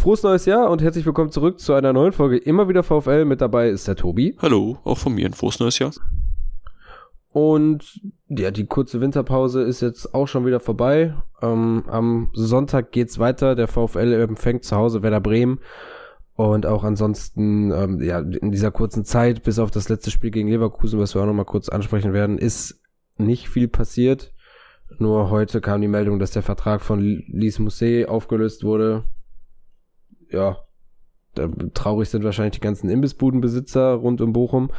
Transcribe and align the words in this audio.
Frohes 0.00 0.22
neues 0.22 0.46
Jahr 0.46 0.70
und 0.70 0.80
herzlich 0.80 1.04
willkommen 1.04 1.30
zurück 1.30 1.60
zu 1.60 1.74
einer 1.74 1.92
neuen 1.92 2.12
Folge. 2.12 2.38
Immer 2.38 2.70
wieder 2.70 2.82
VfL. 2.82 3.26
Mit 3.26 3.42
dabei 3.42 3.68
ist 3.68 3.86
der 3.86 3.96
Tobi. 3.96 4.34
Hallo, 4.40 4.78
auch 4.82 4.96
von 4.96 5.14
mir 5.14 5.26
ein 5.26 5.34
frohes 5.34 5.60
neues 5.60 5.78
Jahr. 5.78 5.92
Und 7.32 8.00
ja, 8.26 8.50
die 8.50 8.64
kurze 8.64 9.02
Winterpause 9.02 9.60
ist 9.60 9.82
jetzt 9.82 10.14
auch 10.14 10.26
schon 10.26 10.46
wieder 10.46 10.58
vorbei. 10.58 11.14
Ähm, 11.42 11.84
am 11.86 12.30
Sonntag 12.32 12.92
geht's 12.92 13.18
weiter. 13.18 13.54
Der 13.54 13.68
VfL 13.68 14.14
empfängt 14.14 14.64
zu 14.64 14.74
Hause 14.74 15.02
Werder 15.02 15.20
Bremen. 15.20 15.60
Und 16.34 16.64
auch 16.64 16.82
ansonsten, 16.82 17.70
ähm, 17.70 18.00
ja, 18.00 18.20
in 18.20 18.52
dieser 18.52 18.70
kurzen 18.70 19.04
Zeit, 19.04 19.42
bis 19.42 19.58
auf 19.58 19.70
das 19.70 19.90
letzte 19.90 20.10
Spiel 20.10 20.30
gegen 20.30 20.48
Leverkusen, 20.48 20.98
was 20.98 21.14
wir 21.14 21.20
auch 21.20 21.26
nochmal 21.26 21.44
kurz 21.44 21.68
ansprechen 21.68 22.14
werden, 22.14 22.38
ist 22.38 22.80
nicht 23.18 23.50
viel 23.50 23.68
passiert. 23.68 24.32
Nur 24.98 25.28
heute 25.28 25.60
kam 25.60 25.82
die 25.82 25.88
Meldung, 25.88 26.18
dass 26.18 26.30
der 26.30 26.42
Vertrag 26.42 26.80
von 26.80 27.00
Lies 27.02 27.58
Musset 27.58 28.08
aufgelöst 28.08 28.64
wurde 28.64 29.04
ja, 30.30 30.58
da, 31.34 31.48
traurig 31.74 32.08
sind 32.08 32.24
wahrscheinlich 32.24 32.54
die 32.54 32.60
ganzen 32.60 32.90
Imbissbudenbesitzer 32.90 33.94
rund 33.94 34.20
um 34.20 34.32
Bochum. 34.32 34.70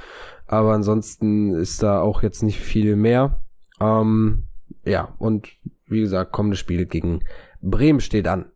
Aber 0.48 0.74
ansonsten 0.74 1.54
ist 1.54 1.82
da 1.82 2.02
auch 2.02 2.24
jetzt 2.24 2.44
nicht 2.44 2.60
viel 2.60 2.96
mehr. 2.96 3.42
Ähm, 3.80 4.48
ja, 4.86 5.16
und 5.18 5.48
wie 5.86 6.02
gesagt, 6.02 6.32
kommende 6.32 6.58
Spiel 6.58 6.86
gegen 6.86 7.24
Bremen 7.62 8.02
steht 8.02 8.28
an. 8.28 8.52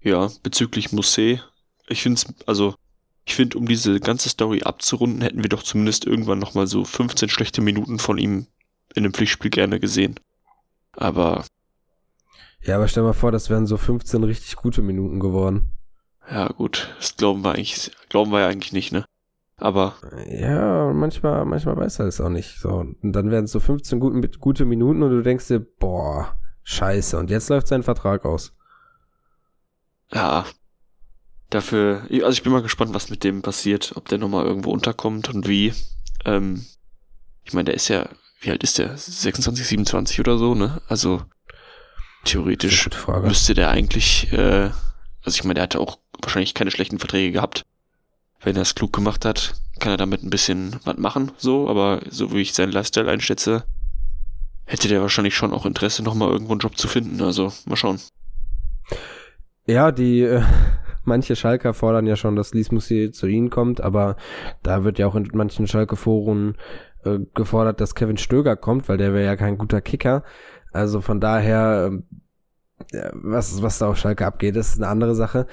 Ja, 0.00 0.28
bezüglich 0.42 0.92
Musset, 0.92 1.42
ich 1.88 2.02
finde 2.02 2.20
es, 2.20 2.46
also, 2.46 2.74
ich 3.24 3.34
finde, 3.34 3.58
um 3.58 3.66
diese 3.66 4.00
ganze 4.00 4.28
Story 4.28 4.62
abzurunden, 4.62 5.22
hätten 5.22 5.42
wir 5.42 5.48
doch 5.48 5.62
zumindest 5.62 6.06
irgendwann 6.06 6.38
nochmal 6.38 6.66
so 6.66 6.84
15 6.84 7.28
schlechte 7.28 7.60
Minuten 7.60 7.98
von 7.98 8.18
ihm 8.18 8.46
in 8.94 9.04
einem 9.04 9.12
Pflichtspiel 9.12 9.50
gerne 9.50 9.80
gesehen. 9.80 10.18
Aber. 10.92 11.44
Ja, 12.62 12.76
aber 12.76 12.88
stell 12.88 13.02
mal 13.02 13.12
vor, 13.12 13.32
das 13.32 13.50
wären 13.50 13.66
so 13.66 13.76
15 13.76 14.24
richtig 14.24 14.56
gute 14.56 14.82
Minuten 14.82 15.20
geworden. 15.20 15.72
Ja, 16.30 16.48
gut, 16.48 16.94
das 16.98 17.16
glauben 17.16 17.42
wir 17.42 17.52
eigentlich, 17.52 17.90
glauben 18.08 18.32
wir 18.32 18.40
ja 18.40 18.48
eigentlich 18.48 18.72
nicht, 18.72 18.92
ne? 18.92 19.04
Aber. 19.58 19.96
Ja, 20.28 20.92
manchmal, 20.92 21.44
manchmal 21.44 21.76
weiß 21.76 21.98
er 21.98 22.06
es 22.06 22.20
auch 22.20 22.28
nicht. 22.28 22.60
So. 22.60 22.68
Und 22.68 23.12
dann 23.12 23.30
werden 23.30 23.46
es 23.46 23.52
so 23.52 23.60
15 23.60 23.98
guten, 23.98 24.30
gute 24.38 24.64
Minuten 24.64 25.02
und 25.02 25.10
du 25.10 25.22
denkst 25.22 25.48
dir, 25.48 25.60
boah, 25.60 26.38
scheiße. 26.62 27.18
Und 27.18 27.30
jetzt 27.30 27.48
läuft 27.48 27.66
sein 27.66 27.82
Vertrag 27.82 28.24
aus. 28.24 28.54
Ja. 30.12 30.46
Dafür, 31.50 32.02
also 32.10 32.28
ich 32.28 32.42
bin 32.42 32.52
mal 32.52 32.62
gespannt, 32.62 32.94
was 32.94 33.10
mit 33.10 33.24
dem 33.24 33.42
passiert, 33.42 33.94
ob 33.96 34.08
der 34.08 34.18
nochmal 34.18 34.44
irgendwo 34.44 34.70
unterkommt 34.70 35.28
und 35.30 35.48
wie. 35.48 35.72
Ähm, 36.24 36.64
ich 37.44 37.54
meine, 37.54 37.64
der 37.64 37.74
ist 37.74 37.88
ja, 37.88 38.08
wie 38.40 38.50
alt 38.50 38.62
ist 38.62 38.78
der? 38.78 38.96
26, 38.96 39.66
27 39.66 40.20
oder 40.20 40.36
so, 40.36 40.54
ne? 40.54 40.82
Also 40.88 41.22
theoretisch 42.24 42.90
müsste 43.22 43.54
der 43.54 43.70
eigentlich, 43.70 44.30
äh, 44.32 44.70
also 45.22 45.36
ich 45.36 45.44
meine, 45.44 45.54
der 45.54 45.62
hatte 45.62 45.80
auch 45.80 45.98
wahrscheinlich 46.22 46.54
keine 46.54 46.70
schlechten 46.70 46.98
Verträge 46.98 47.32
gehabt. 47.32 47.64
Wenn 48.40 48.56
er 48.56 48.62
es 48.62 48.74
klug 48.74 48.92
gemacht 48.92 49.24
hat, 49.24 49.54
kann 49.78 49.92
er 49.92 49.96
damit 49.96 50.22
ein 50.22 50.30
bisschen 50.30 50.76
was 50.84 50.96
machen, 50.96 51.32
so, 51.36 51.68
aber 51.68 52.00
so 52.08 52.32
wie 52.32 52.40
ich 52.40 52.54
seinen 52.54 52.72
Lifestyle 52.72 53.10
einschätze, 53.10 53.64
hätte 54.64 54.88
der 54.88 55.00
wahrscheinlich 55.00 55.34
schon 55.34 55.52
auch 55.52 55.66
Interesse, 55.66 56.02
nochmal 56.02 56.30
irgendwo 56.30 56.52
einen 56.52 56.60
Job 56.60 56.76
zu 56.76 56.88
finden. 56.88 57.22
Also, 57.22 57.52
mal 57.66 57.76
schauen. 57.76 58.00
Ja, 59.66 59.92
die, 59.92 60.20
äh, 60.22 60.42
manche 61.04 61.36
Schalker 61.36 61.74
fordern 61.74 62.06
ja 62.06 62.16
schon, 62.16 62.36
dass 62.36 62.54
Lies 62.54 62.70
Mussi 62.70 63.10
zu 63.12 63.26
ihnen 63.26 63.50
kommt, 63.50 63.80
aber 63.80 64.16
da 64.62 64.84
wird 64.84 64.98
ja 64.98 65.06
auch 65.06 65.14
in 65.14 65.28
manchen 65.32 65.66
Schalke-Foren 65.66 66.56
äh, 67.04 67.18
gefordert, 67.34 67.80
dass 67.80 67.94
Kevin 67.94 68.18
Stöger 68.18 68.56
kommt, 68.56 68.88
weil 68.88 68.98
der 68.98 69.12
wäre 69.12 69.24
ja 69.24 69.36
kein 69.36 69.58
guter 69.58 69.80
Kicker. 69.80 70.22
Also 70.72 71.00
von 71.00 71.20
daher, 71.20 71.86
ähm, 71.88 72.04
was, 73.12 73.62
was 73.62 73.78
da 73.78 73.88
auf 73.88 73.96
Schalke 73.96 74.26
abgeht, 74.26 74.56
das 74.56 74.70
ist 74.70 74.78
eine 74.78 74.88
andere 74.88 75.14
Sache. 75.14 75.46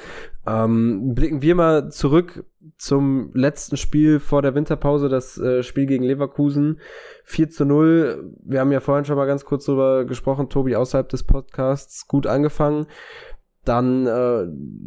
Ähm, 0.47 1.15
blicken 1.15 1.41
wir 1.41 1.55
mal 1.55 1.91
zurück 1.91 2.45
zum 2.77 3.31
letzten 3.33 3.77
Spiel 3.77 4.19
vor 4.19 4.41
der 4.41 4.55
Winterpause, 4.55 5.09
das 5.09 5.37
äh, 5.37 5.63
Spiel 5.63 5.85
gegen 5.85 6.03
Leverkusen. 6.03 6.79
4 7.23 7.49
zu 7.49 7.65
0. 7.65 8.31
Wir 8.43 8.59
haben 8.59 8.71
ja 8.71 8.79
vorhin 8.79 9.05
schon 9.05 9.17
mal 9.17 9.25
ganz 9.25 9.45
kurz 9.45 9.65
drüber 9.65 10.05
gesprochen, 10.05 10.49
Tobi, 10.49 10.75
außerhalb 10.75 11.09
des 11.09 11.23
Podcasts. 11.23 12.07
Gut 12.07 12.27
angefangen. 12.27 12.87
Dann, 13.63 14.05
äh, 14.05 14.45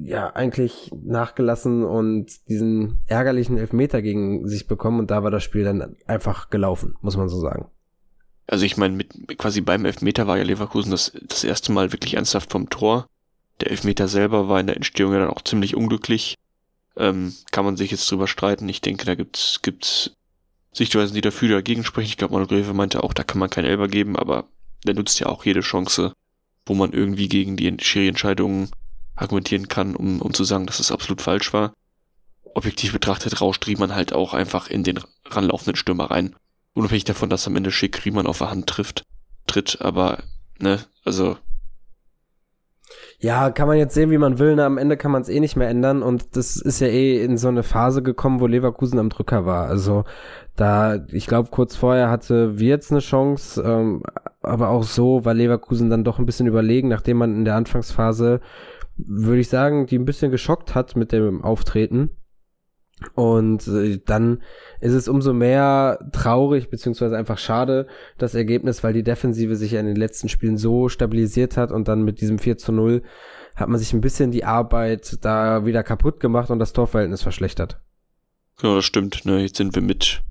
ja, 0.09 0.29
eigentlich 0.35 0.93
nachgelassen 1.03 1.85
und 1.85 2.49
diesen 2.49 3.01
ärgerlichen 3.07 3.59
Elfmeter 3.59 4.03
gegen 4.03 4.47
sich 4.47 4.69
bekommen. 4.69 5.01
Und 5.01 5.11
da 5.11 5.25
war 5.25 5.33
das 5.33 5.43
Spiel 5.43 5.65
dann 5.65 5.97
einfach 6.07 6.51
gelaufen, 6.51 6.95
muss 7.01 7.17
man 7.17 7.29
so 7.29 7.41
sagen. 7.41 7.69
Also 8.49 8.65
ich 8.65 8.79
meine, 8.79 8.97
mit 8.97 9.39
quasi 9.39 9.61
beim 9.61 9.85
Elfmeter 9.85 10.27
war 10.27 10.39
ja 10.39 10.43
Leverkusen 10.43 10.91
das, 10.91 11.13
das 11.23 11.45
erste 11.45 11.71
Mal 11.71 11.93
wirklich 11.93 12.15
ernsthaft 12.15 12.51
vom 12.51 12.71
Tor. 12.71 13.07
Der 13.61 13.71
Elfmeter 13.71 14.09
selber 14.09 14.49
war 14.49 14.59
in 14.59 14.67
der 14.67 14.77
Entstehung 14.77 15.13
ja 15.13 15.21
dann 15.21 15.31
auch 15.31 15.43
ziemlich 15.43 15.77
unglücklich. 15.77 16.35
Ähm, 16.97 17.35
kann 17.53 17.65
man 17.65 17.77
sich 17.77 17.91
jetzt 17.91 18.11
drüber 18.11 18.27
streiten. 18.27 18.69
Ich 18.69 18.81
denke, 18.81 19.05
da 19.05 19.15
gibt's, 19.15 19.61
gibt's 19.63 20.13
Sichtweisen, 20.73 21.15
die 21.15 21.21
dafür 21.21 21.49
dagegen 21.51 21.85
sprechen. 21.85 22.09
Ich 22.09 22.17
glaube, 22.17 22.33
Manuel 22.33 22.49
Greve 22.49 22.73
meinte 22.73 23.05
auch, 23.05 23.13
da 23.13 23.23
kann 23.23 23.39
man 23.39 23.51
kein 23.51 23.67
Elber 23.67 23.87
geben, 23.87 24.17
aber 24.17 24.45
der 24.87 24.95
nutzt 24.95 25.21
ja 25.21 25.27
auch 25.27 25.45
jede 25.45 25.61
Chance, 25.61 26.13
wo 26.65 26.75
man 26.75 26.93
irgendwie 26.93 27.29
gegen 27.29 27.57
die 27.57 27.77
Schiri-Entscheidungen 27.81 28.71
argumentieren 29.15 29.69
kann, 29.69 29.95
um, 29.95 30.23
um 30.23 30.33
zu 30.33 30.45
sagen, 30.45 30.67
dass 30.67 30.81
es 30.81 30.93
absolut 30.93 31.21
falsch 31.21 31.53
war. 31.53 31.75
Objektiv 32.55 32.93
betrachtet 32.93 33.41
rauscht 33.41 33.67
Riemann 33.67 33.95
halt 33.95 34.13
auch 34.13 34.33
einfach 34.33 34.69
in 34.69 34.85
den 34.85 35.01
ranlaufenden 35.27 35.77
Stürmer 35.77 36.11
rein. 36.11 36.35
Unabhängig 36.75 37.05
davon, 37.05 37.31
dass 37.31 37.47
am 37.47 37.57
Ende 37.57 37.71
Schick 37.71 38.05
Riemann 38.05 38.27
auf 38.27 38.39
der 38.39 38.51
Hand 38.51 38.67
trifft, 38.67 39.05
tritt, 39.47 39.79
aber, 39.81 40.23
ne, 40.59 40.79
also. 41.05 41.37
Ja, 43.21 43.51
kann 43.51 43.67
man 43.67 43.79
jetzt 43.79 43.95
sehen, 43.95 44.11
wie 44.11 44.19
man 44.19 44.39
will. 44.39 44.55
Ne? 44.55 44.65
Am 44.65 44.79
Ende 44.79 44.97
kann 44.97 45.11
man 45.11 45.23
es 45.23 45.29
eh 45.29 45.41
nicht 45.41 45.57
mehr 45.57 45.69
ändern. 45.69 46.03
Und 46.03 46.37
das 46.37 46.57
ist 46.57 46.81
ja 46.81 46.87
eh 46.87 47.23
in 47.23 47.37
so 47.37 47.49
eine 47.49 47.65
Phase 47.65 48.01
gekommen, 48.03 48.39
wo 48.39 48.47
Leverkusen 48.47 48.99
am 48.99 49.11
Drücker 49.11 49.45
war. 49.45 49.67
Also 49.67 50.05
da, 50.55 51.05
ich 51.11 51.27
glaube, 51.27 51.51
kurz 51.51 51.75
vorher 51.75 52.11
hatte 52.11 52.59
Wirtz 52.61 52.93
eine 52.93 53.01
Chance, 53.01 53.61
ähm, 53.63 54.03
aber 54.41 54.69
auch 54.69 54.85
so 54.85 55.25
war 55.25 55.35
Leverkusen 55.35 55.91
dann 55.91 56.05
doch 56.05 56.19
ein 56.19 56.27
bisschen 56.27 56.47
überlegen, 56.47 56.89
nachdem 56.89 57.19
man 57.19 57.35
in 57.35 57.45
der 57.45 57.57
Anfangsphase, 57.57 58.41
würde 58.97 59.41
ich 59.41 59.49
sagen, 59.49 59.87
die 59.87 59.99
ein 59.99 60.05
bisschen 60.05 60.31
geschockt 60.31 60.75
hat 60.75 60.97
mit 60.97 61.13
dem 61.13 61.43
Auftreten. 61.43 62.11
Und 63.15 63.67
äh, 63.69 64.01
dann 64.05 64.43
ist 64.81 64.93
es 64.93 65.09
umso 65.09 65.33
mehr 65.33 65.99
traurig, 66.13 66.69
beziehungsweise 66.71 67.17
einfach 67.17 67.39
schade, 67.39 67.87
das 68.17 68.35
Ergebnis, 68.35 68.83
weil 68.83 68.93
die 68.93 69.03
Defensive 69.03 69.57
sich 69.57 69.73
ja 69.73 69.81
in 69.81 69.87
den 69.87 69.97
letzten 69.97 70.29
Spielen 70.29 70.57
so 70.57 70.89
stabilisiert 70.89 71.57
hat 71.57 71.71
und 71.71 71.89
dann 71.89 72.03
mit 72.03 72.21
diesem 72.21 72.39
4 72.39 72.59
zu 72.59 72.73
0 72.73 73.03
hat 73.55 73.69
man 73.69 73.79
sich 73.79 73.93
ein 73.93 74.01
bisschen 74.01 74.31
die 74.31 74.45
Arbeit 74.45 75.19
da 75.25 75.67
wieder 75.67 75.83
kaputt 75.83 76.21
gemacht 76.21 76.51
und 76.51 76.59
das 76.59 76.73
Torverhältnis 76.73 77.23
verschlechtert. 77.23 77.81
Genau, 78.61 78.77
das 78.77 78.85
stimmt. 78.85 79.25
Ne? 79.25 79.41
Jetzt 79.41 79.57
sind 79.57 79.75
wir 79.75 79.83
mit 79.83 80.23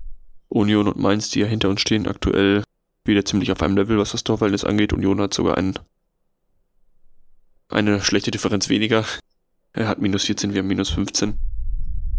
Union 0.48 0.88
und 0.88 0.98
Mainz, 0.98 1.30
die 1.30 1.40
ja 1.40 1.46
hinter 1.46 1.68
uns 1.68 1.80
stehen, 1.80 2.06
aktuell 2.06 2.62
wieder 3.04 3.24
ziemlich 3.24 3.52
auf 3.52 3.62
einem 3.62 3.76
Level, 3.76 3.98
was 3.98 4.12
das 4.12 4.24
Torverhältnis 4.24 4.64
angeht. 4.64 4.92
Union 4.92 5.20
hat 5.20 5.34
sogar 5.34 5.56
ein, 5.58 5.74
eine 7.68 8.00
schlechte 8.00 8.30
Differenz 8.30 8.68
weniger. 8.68 9.04
Er 9.72 9.88
hat 9.88 10.00
minus 10.00 10.24
14, 10.24 10.54
wir 10.54 10.60
haben 10.60 10.68
minus 10.68 10.90
15. 10.90 11.38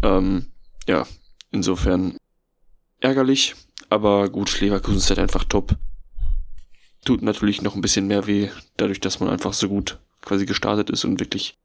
Ähm, 0.02 0.46
ja, 0.88 1.06
insofern 1.50 2.16
ärgerlich, 3.00 3.54
aber 3.88 4.28
gut, 4.28 4.60
Leverkusen 4.60 4.98
ist 4.98 5.10
halt 5.10 5.18
einfach 5.18 5.44
top. 5.44 5.76
Tut 7.04 7.22
natürlich 7.22 7.62
noch 7.62 7.74
ein 7.74 7.80
bisschen 7.80 8.06
mehr 8.06 8.26
weh, 8.26 8.50
dadurch, 8.76 9.00
dass 9.00 9.20
man 9.20 9.30
einfach 9.30 9.52
so 9.52 9.68
gut 9.68 9.98
quasi 10.20 10.46
gestartet 10.46 10.90
ist 10.90 11.04
und 11.04 11.18
wirklich, 11.20 11.58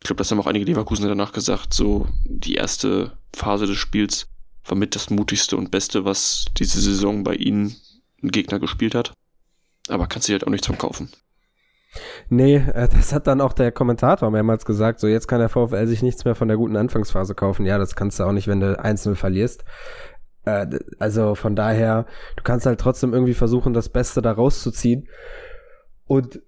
ich 0.00 0.06
glaube, 0.06 0.18
das 0.18 0.30
haben 0.30 0.40
auch 0.40 0.46
einige 0.46 0.64
Leverkusen 0.64 1.06
danach 1.06 1.32
gesagt, 1.32 1.74
so 1.74 2.08
die 2.24 2.54
erste 2.54 3.16
Phase 3.34 3.66
des 3.66 3.76
Spiels 3.76 4.26
war 4.64 4.76
mit 4.76 4.94
das 4.94 5.10
mutigste 5.10 5.56
und 5.56 5.70
beste, 5.70 6.04
was 6.04 6.46
diese 6.56 6.80
Saison 6.80 7.24
bei 7.24 7.34
ihnen 7.34 7.76
ein 8.22 8.30
Gegner 8.30 8.58
gespielt 8.58 8.94
hat. 8.94 9.12
Aber 9.88 10.06
kannst 10.06 10.28
du 10.28 10.32
halt 10.32 10.46
auch 10.46 10.50
nichts 10.50 10.66
vom 10.66 10.78
kaufen. 10.78 11.10
Nee, 12.28 12.56
äh, 12.56 12.88
das 12.92 13.12
hat 13.12 13.26
dann 13.26 13.40
auch 13.40 13.52
der 13.52 13.72
Kommentator 13.72 14.30
mehrmals 14.30 14.64
gesagt, 14.64 15.00
so 15.00 15.06
jetzt 15.06 15.28
kann 15.28 15.40
der 15.40 15.48
VfL 15.48 15.86
sich 15.86 16.02
nichts 16.02 16.24
mehr 16.24 16.34
von 16.34 16.48
der 16.48 16.56
guten 16.56 16.76
Anfangsphase 16.76 17.34
kaufen. 17.34 17.66
Ja, 17.66 17.78
das 17.78 17.96
kannst 17.96 18.20
du 18.20 18.24
auch 18.24 18.32
nicht, 18.32 18.48
wenn 18.48 18.60
du 18.60 18.78
einzeln 18.78 19.16
verlierst. 19.16 19.64
Äh, 20.44 20.66
also 20.98 21.34
von 21.34 21.56
daher, 21.56 22.06
du 22.36 22.42
kannst 22.42 22.66
halt 22.66 22.80
trotzdem 22.80 23.12
irgendwie 23.12 23.34
versuchen, 23.34 23.72
das 23.72 23.88
Beste 23.88 24.22
da 24.22 24.32
rauszuziehen. 24.32 25.08
Und 26.06 26.40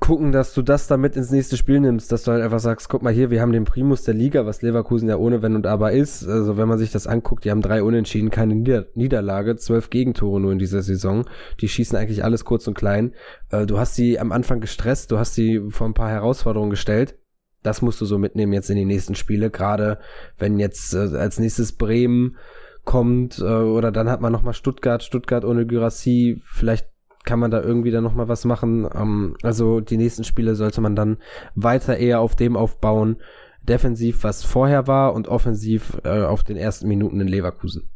gucken, 0.00 0.32
dass 0.32 0.54
du 0.54 0.62
das 0.62 0.86
damit 0.86 1.14
ins 1.14 1.30
nächste 1.30 1.56
Spiel 1.56 1.78
nimmst, 1.78 2.10
dass 2.10 2.24
du 2.24 2.32
halt 2.32 2.42
einfach 2.42 2.58
sagst, 2.58 2.88
guck 2.88 3.02
mal 3.02 3.12
hier, 3.12 3.30
wir 3.30 3.40
haben 3.40 3.52
den 3.52 3.64
Primus 3.64 4.02
der 4.02 4.14
Liga, 4.14 4.46
was 4.46 4.62
Leverkusen 4.62 5.08
ja 5.08 5.16
ohne 5.16 5.42
Wenn 5.42 5.54
und 5.54 5.66
Aber 5.66 5.92
ist. 5.92 6.26
Also 6.26 6.56
wenn 6.56 6.68
man 6.68 6.78
sich 6.78 6.90
das 6.90 7.06
anguckt, 7.06 7.44
die 7.44 7.50
haben 7.50 7.60
drei 7.60 7.82
Unentschieden, 7.82 8.30
keine 8.30 8.54
Nieder 8.54 8.86
Niederlage, 8.94 9.56
zwölf 9.56 9.90
Gegentore 9.90 10.40
nur 10.40 10.52
in 10.52 10.58
dieser 10.58 10.82
Saison. 10.82 11.26
Die 11.60 11.68
schießen 11.68 11.96
eigentlich 11.96 12.24
alles 12.24 12.44
kurz 12.44 12.66
und 12.66 12.74
klein. 12.74 13.14
Äh, 13.50 13.66
du 13.66 13.78
hast 13.78 13.94
sie 13.94 14.18
am 14.18 14.32
Anfang 14.32 14.60
gestresst, 14.60 15.12
du 15.12 15.18
hast 15.18 15.34
sie 15.34 15.60
vor 15.68 15.86
ein 15.86 15.94
paar 15.94 16.10
Herausforderungen 16.10 16.70
gestellt. 16.70 17.16
Das 17.62 17.82
musst 17.82 18.00
du 18.00 18.06
so 18.06 18.18
mitnehmen 18.18 18.54
jetzt 18.54 18.70
in 18.70 18.76
die 18.76 18.86
nächsten 18.86 19.14
Spiele, 19.14 19.50
gerade 19.50 19.98
wenn 20.38 20.58
jetzt 20.58 20.94
äh, 20.94 21.16
als 21.16 21.38
nächstes 21.38 21.72
Bremen 21.72 22.36
kommt 22.84 23.38
äh, 23.38 23.44
oder 23.44 23.92
dann 23.92 24.08
hat 24.08 24.20
man 24.20 24.32
nochmal 24.32 24.54
Stuttgart, 24.54 25.02
Stuttgart 25.02 25.44
ohne 25.44 25.66
Gyrassi, 25.66 26.42
vielleicht 26.46 26.89
kann 27.24 27.38
man 27.38 27.50
da 27.50 27.60
irgendwie 27.60 27.90
dann 27.90 28.04
nochmal 28.04 28.28
was 28.28 28.44
machen. 28.44 28.88
Ähm, 28.94 29.36
also 29.42 29.80
die 29.80 29.96
nächsten 29.96 30.24
Spiele 30.24 30.54
sollte 30.54 30.80
man 30.80 30.96
dann 30.96 31.18
weiter 31.54 31.96
eher 31.96 32.20
auf 32.20 32.36
dem 32.36 32.56
aufbauen, 32.56 33.16
defensiv, 33.62 34.24
was 34.24 34.44
vorher 34.44 34.86
war 34.86 35.14
und 35.14 35.28
offensiv 35.28 36.00
äh, 36.04 36.22
auf 36.22 36.42
den 36.42 36.56
ersten 36.56 36.88
Minuten 36.88 37.20
in 37.20 37.28
Leverkusen. 37.28 37.90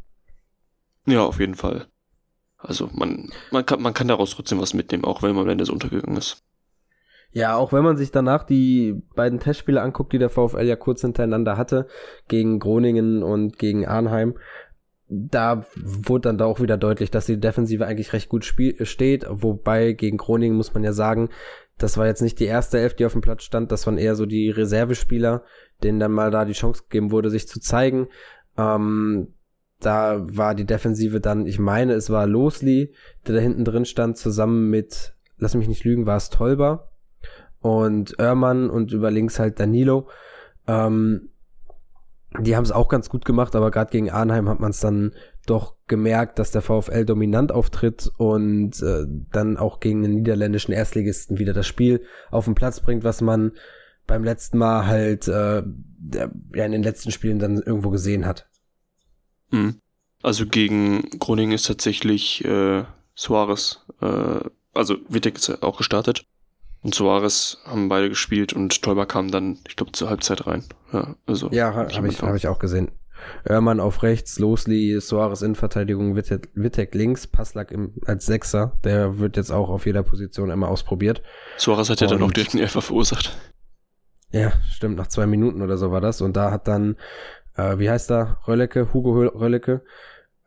Ja, 1.06 1.24
auf 1.24 1.40
jeden 1.40 1.54
Fall. 1.54 1.86
Also 2.58 2.88
man, 2.92 3.30
man, 3.50 3.66
kann, 3.66 3.82
man 3.82 3.92
kann 3.92 4.08
daraus 4.08 4.30
trotzdem 4.30 4.60
was 4.60 4.74
mitnehmen, 4.74 5.04
auch 5.04 5.22
wenn 5.22 5.34
man 5.34 5.44
am 5.44 5.50
Ende 5.50 5.66
so 5.66 5.72
untergegangen 5.72 6.16
ist. 6.16 6.42
Ja, 7.30 7.56
auch 7.56 7.72
wenn 7.72 7.82
man 7.82 7.96
sich 7.96 8.12
danach 8.12 8.44
die 8.44 9.02
beiden 9.16 9.40
Testspiele 9.40 9.82
anguckt, 9.82 10.12
die 10.12 10.18
der 10.18 10.30
VfL 10.30 10.62
ja 10.62 10.76
kurz 10.76 11.00
hintereinander 11.00 11.56
hatte, 11.56 11.88
gegen 12.28 12.60
Groningen 12.60 13.24
und 13.24 13.58
gegen 13.58 13.86
Arnheim, 13.86 14.38
da 15.30 15.64
wurde 15.76 16.28
dann 16.28 16.38
da 16.38 16.46
auch 16.46 16.60
wieder 16.60 16.76
deutlich, 16.76 17.10
dass 17.10 17.26
die 17.26 17.40
Defensive 17.40 17.86
eigentlich 17.86 18.12
recht 18.12 18.28
gut 18.28 18.44
spiel 18.44 18.84
steht, 18.84 19.26
wobei 19.28 19.92
gegen 19.92 20.16
Groningen 20.16 20.56
muss 20.56 20.74
man 20.74 20.84
ja 20.84 20.92
sagen, 20.92 21.30
das 21.78 21.96
war 21.96 22.06
jetzt 22.06 22.22
nicht 22.22 22.38
die 22.38 22.44
erste 22.44 22.78
Elf, 22.78 22.94
die 22.94 23.04
auf 23.04 23.12
dem 23.12 23.20
Platz 23.20 23.42
stand, 23.42 23.72
das 23.72 23.86
waren 23.86 23.98
eher 23.98 24.14
so 24.14 24.26
die 24.26 24.50
Reservespieler, 24.50 25.42
denen 25.82 25.98
dann 25.98 26.12
mal 26.12 26.30
da 26.30 26.44
die 26.44 26.52
Chance 26.52 26.84
gegeben 26.84 27.10
wurde, 27.10 27.30
sich 27.30 27.48
zu 27.48 27.60
zeigen. 27.60 28.08
Ähm, 28.56 29.34
da 29.80 30.24
war 30.28 30.54
die 30.54 30.64
Defensive 30.66 31.20
dann, 31.20 31.46
ich 31.46 31.58
meine, 31.58 31.94
es 31.94 32.10
war 32.10 32.26
Losli, 32.26 32.94
der 33.26 33.34
da 33.34 33.40
hinten 33.40 33.64
drin 33.64 33.84
stand, 33.84 34.16
zusammen 34.16 34.70
mit, 34.70 35.14
lass 35.38 35.54
mich 35.54 35.68
nicht 35.68 35.84
lügen, 35.84 36.06
war 36.06 36.16
es 36.16 36.30
Tolber 36.30 36.90
und 37.60 38.18
Oermann 38.18 38.70
und 38.70 38.92
über 38.92 39.10
links 39.10 39.38
halt 39.38 39.58
Danilo. 39.58 40.08
Ähm, 40.66 41.30
die 42.40 42.56
haben 42.56 42.64
es 42.64 42.72
auch 42.72 42.88
ganz 42.88 43.08
gut 43.08 43.24
gemacht, 43.24 43.54
aber 43.54 43.70
gerade 43.70 43.90
gegen 43.90 44.10
Arnheim 44.10 44.48
hat 44.48 44.60
man 44.60 44.70
es 44.70 44.80
dann 44.80 45.12
doch 45.46 45.76
gemerkt, 45.86 46.38
dass 46.38 46.50
der 46.50 46.62
VfL 46.62 47.04
dominant 47.04 47.52
auftritt 47.52 48.10
und 48.16 48.82
äh, 48.82 49.04
dann 49.30 49.56
auch 49.56 49.80
gegen 49.80 50.02
den 50.02 50.14
niederländischen 50.14 50.72
Erstligisten 50.72 51.38
wieder 51.38 51.52
das 51.52 51.66
Spiel 51.66 52.04
auf 52.30 52.46
den 52.46 52.54
Platz 52.54 52.80
bringt, 52.80 53.04
was 53.04 53.20
man 53.20 53.52
beim 54.06 54.24
letzten 54.24 54.58
Mal 54.58 54.86
halt 54.86 55.28
äh, 55.28 55.62
ja, 55.62 56.64
in 56.64 56.72
den 56.72 56.82
letzten 56.82 57.12
Spielen 57.12 57.38
dann 57.38 57.62
irgendwo 57.62 57.90
gesehen 57.90 58.26
hat. 58.26 58.48
Mhm. 59.50 59.80
Also 60.22 60.46
gegen 60.46 61.02
Groningen 61.18 61.52
ist 61.52 61.66
tatsächlich 61.66 62.44
äh, 62.44 62.84
Suarez, 63.14 63.84
äh, 64.00 64.40
also 64.72 64.96
Wittek 65.08 65.36
ist 65.36 65.62
auch 65.62 65.76
gestartet 65.76 66.26
und 66.84 66.94
Suarez 66.94 67.58
haben 67.64 67.88
beide 67.88 68.10
gespielt 68.10 68.52
und 68.52 68.82
Teuber 68.82 69.06
kam 69.06 69.30
dann, 69.30 69.58
ich 69.66 69.74
glaube, 69.74 69.92
zur 69.92 70.10
Halbzeit 70.10 70.46
rein. 70.46 70.64
Ja, 70.92 71.16
also 71.26 71.48
ja 71.50 71.74
habe 71.74 71.90
ich, 71.90 71.96
hab 71.96 72.04
ich, 72.04 72.22
hab 72.22 72.34
ich 72.36 72.46
auch 72.46 72.58
gesehen. 72.58 72.90
Oermann 73.48 73.80
auf 73.80 74.02
rechts, 74.02 74.38
Losli, 74.38 75.00
Suarez 75.00 75.40
in 75.40 75.54
Verteidigung, 75.54 76.14
Wittek, 76.14 76.50
Wittek 76.54 76.94
links, 76.94 77.26
Passlack 77.26 77.70
im, 77.70 77.94
als 78.04 78.26
Sechser. 78.26 78.78
Der 78.84 79.18
wird 79.18 79.38
jetzt 79.38 79.50
auch 79.50 79.70
auf 79.70 79.86
jeder 79.86 80.02
Position 80.02 80.50
immer 80.50 80.68
ausprobiert. 80.68 81.22
Suarez 81.56 81.88
hat 81.88 82.02
ja 82.02 82.06
dann 82.06 82.22
auch 82.22 82.32
direkt 82.32 82.52
einen 82.52 82.62
Elfer 82.62 82.82
verursacht. 82.82 83.34
Ja, 84.30 84.52
stimmt, 84.68 84.96
nach 84.96 85.06
zwei 85.06 85.26
Minuten 85.26 85.62
oder 85.62 85.78
so 85.78 85.90
war 85.90 86.02
das. 86.02 86.20
Und 86.20 86.36
da 86.36 86.50
hat 86.50 86.68
dann, 86.68 86.96
äh, 87.56 87.78
wie 87.78 87.88
heißt 87.88 88.10
er, 88.10 88.40
Röllecke, 88.46 88.92
Hugo 88.92 89.12
Röllecke, 89.12 89.80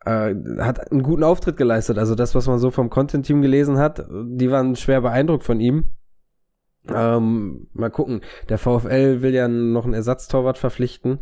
äh, 0.04 0.36
hat 0.60 0.92
einen 0.92 1.02
guten 1.02 1.24
Auftritt 1.24 1.56
geleistet. 1.56 1.98
Also 1.98 2.14
das, 2.14 2.36
was 2.36 2.46
man 2.46 2.60
so 2.60 2.70
vom 2.70 2.90
Content-Team 2.90 3.42
gelesen 3.42 3.78
hat, 3.78 4.06
die 4.08 4.52
waren 4.52 4.76
schwer 4.76 5.00
beeindruckt 5.00 5.42
von 5.42 5.58
ihm. 5.58 5.94
Ähm, 6.94 7.68
mal 7.72 7.90
gucken. 7.90 8.22
Der 8.48 8.58
VfL 8.58 9.22
will 9.22 9.34
ja 9.34 9.48
noch 9.48 9.84
einen 9.84 9.94
Ersatztorwart 9.94 10.58
verpflichten. 10.58 11.20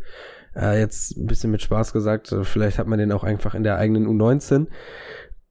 Äh, 0.54 0.78
jetzt 0.80 1.16
ein 1.16 1.26
bisschen 1.26 1.50
mit 1.50 1.62
Spaß 1.62 1.92
gesagt, 1.92 2.32
äh, 2.32 2.44
vielleicht 2.44 2.78
hat 2.78 2.86
man 2.86 2.98
den 2.98 3.12
auch 3.12 3.24
einfach 3.24 3.54
in 3.54 3.62
der 3.62 3.76
eigenen 3.76 4.06
U19. 4.06 4.68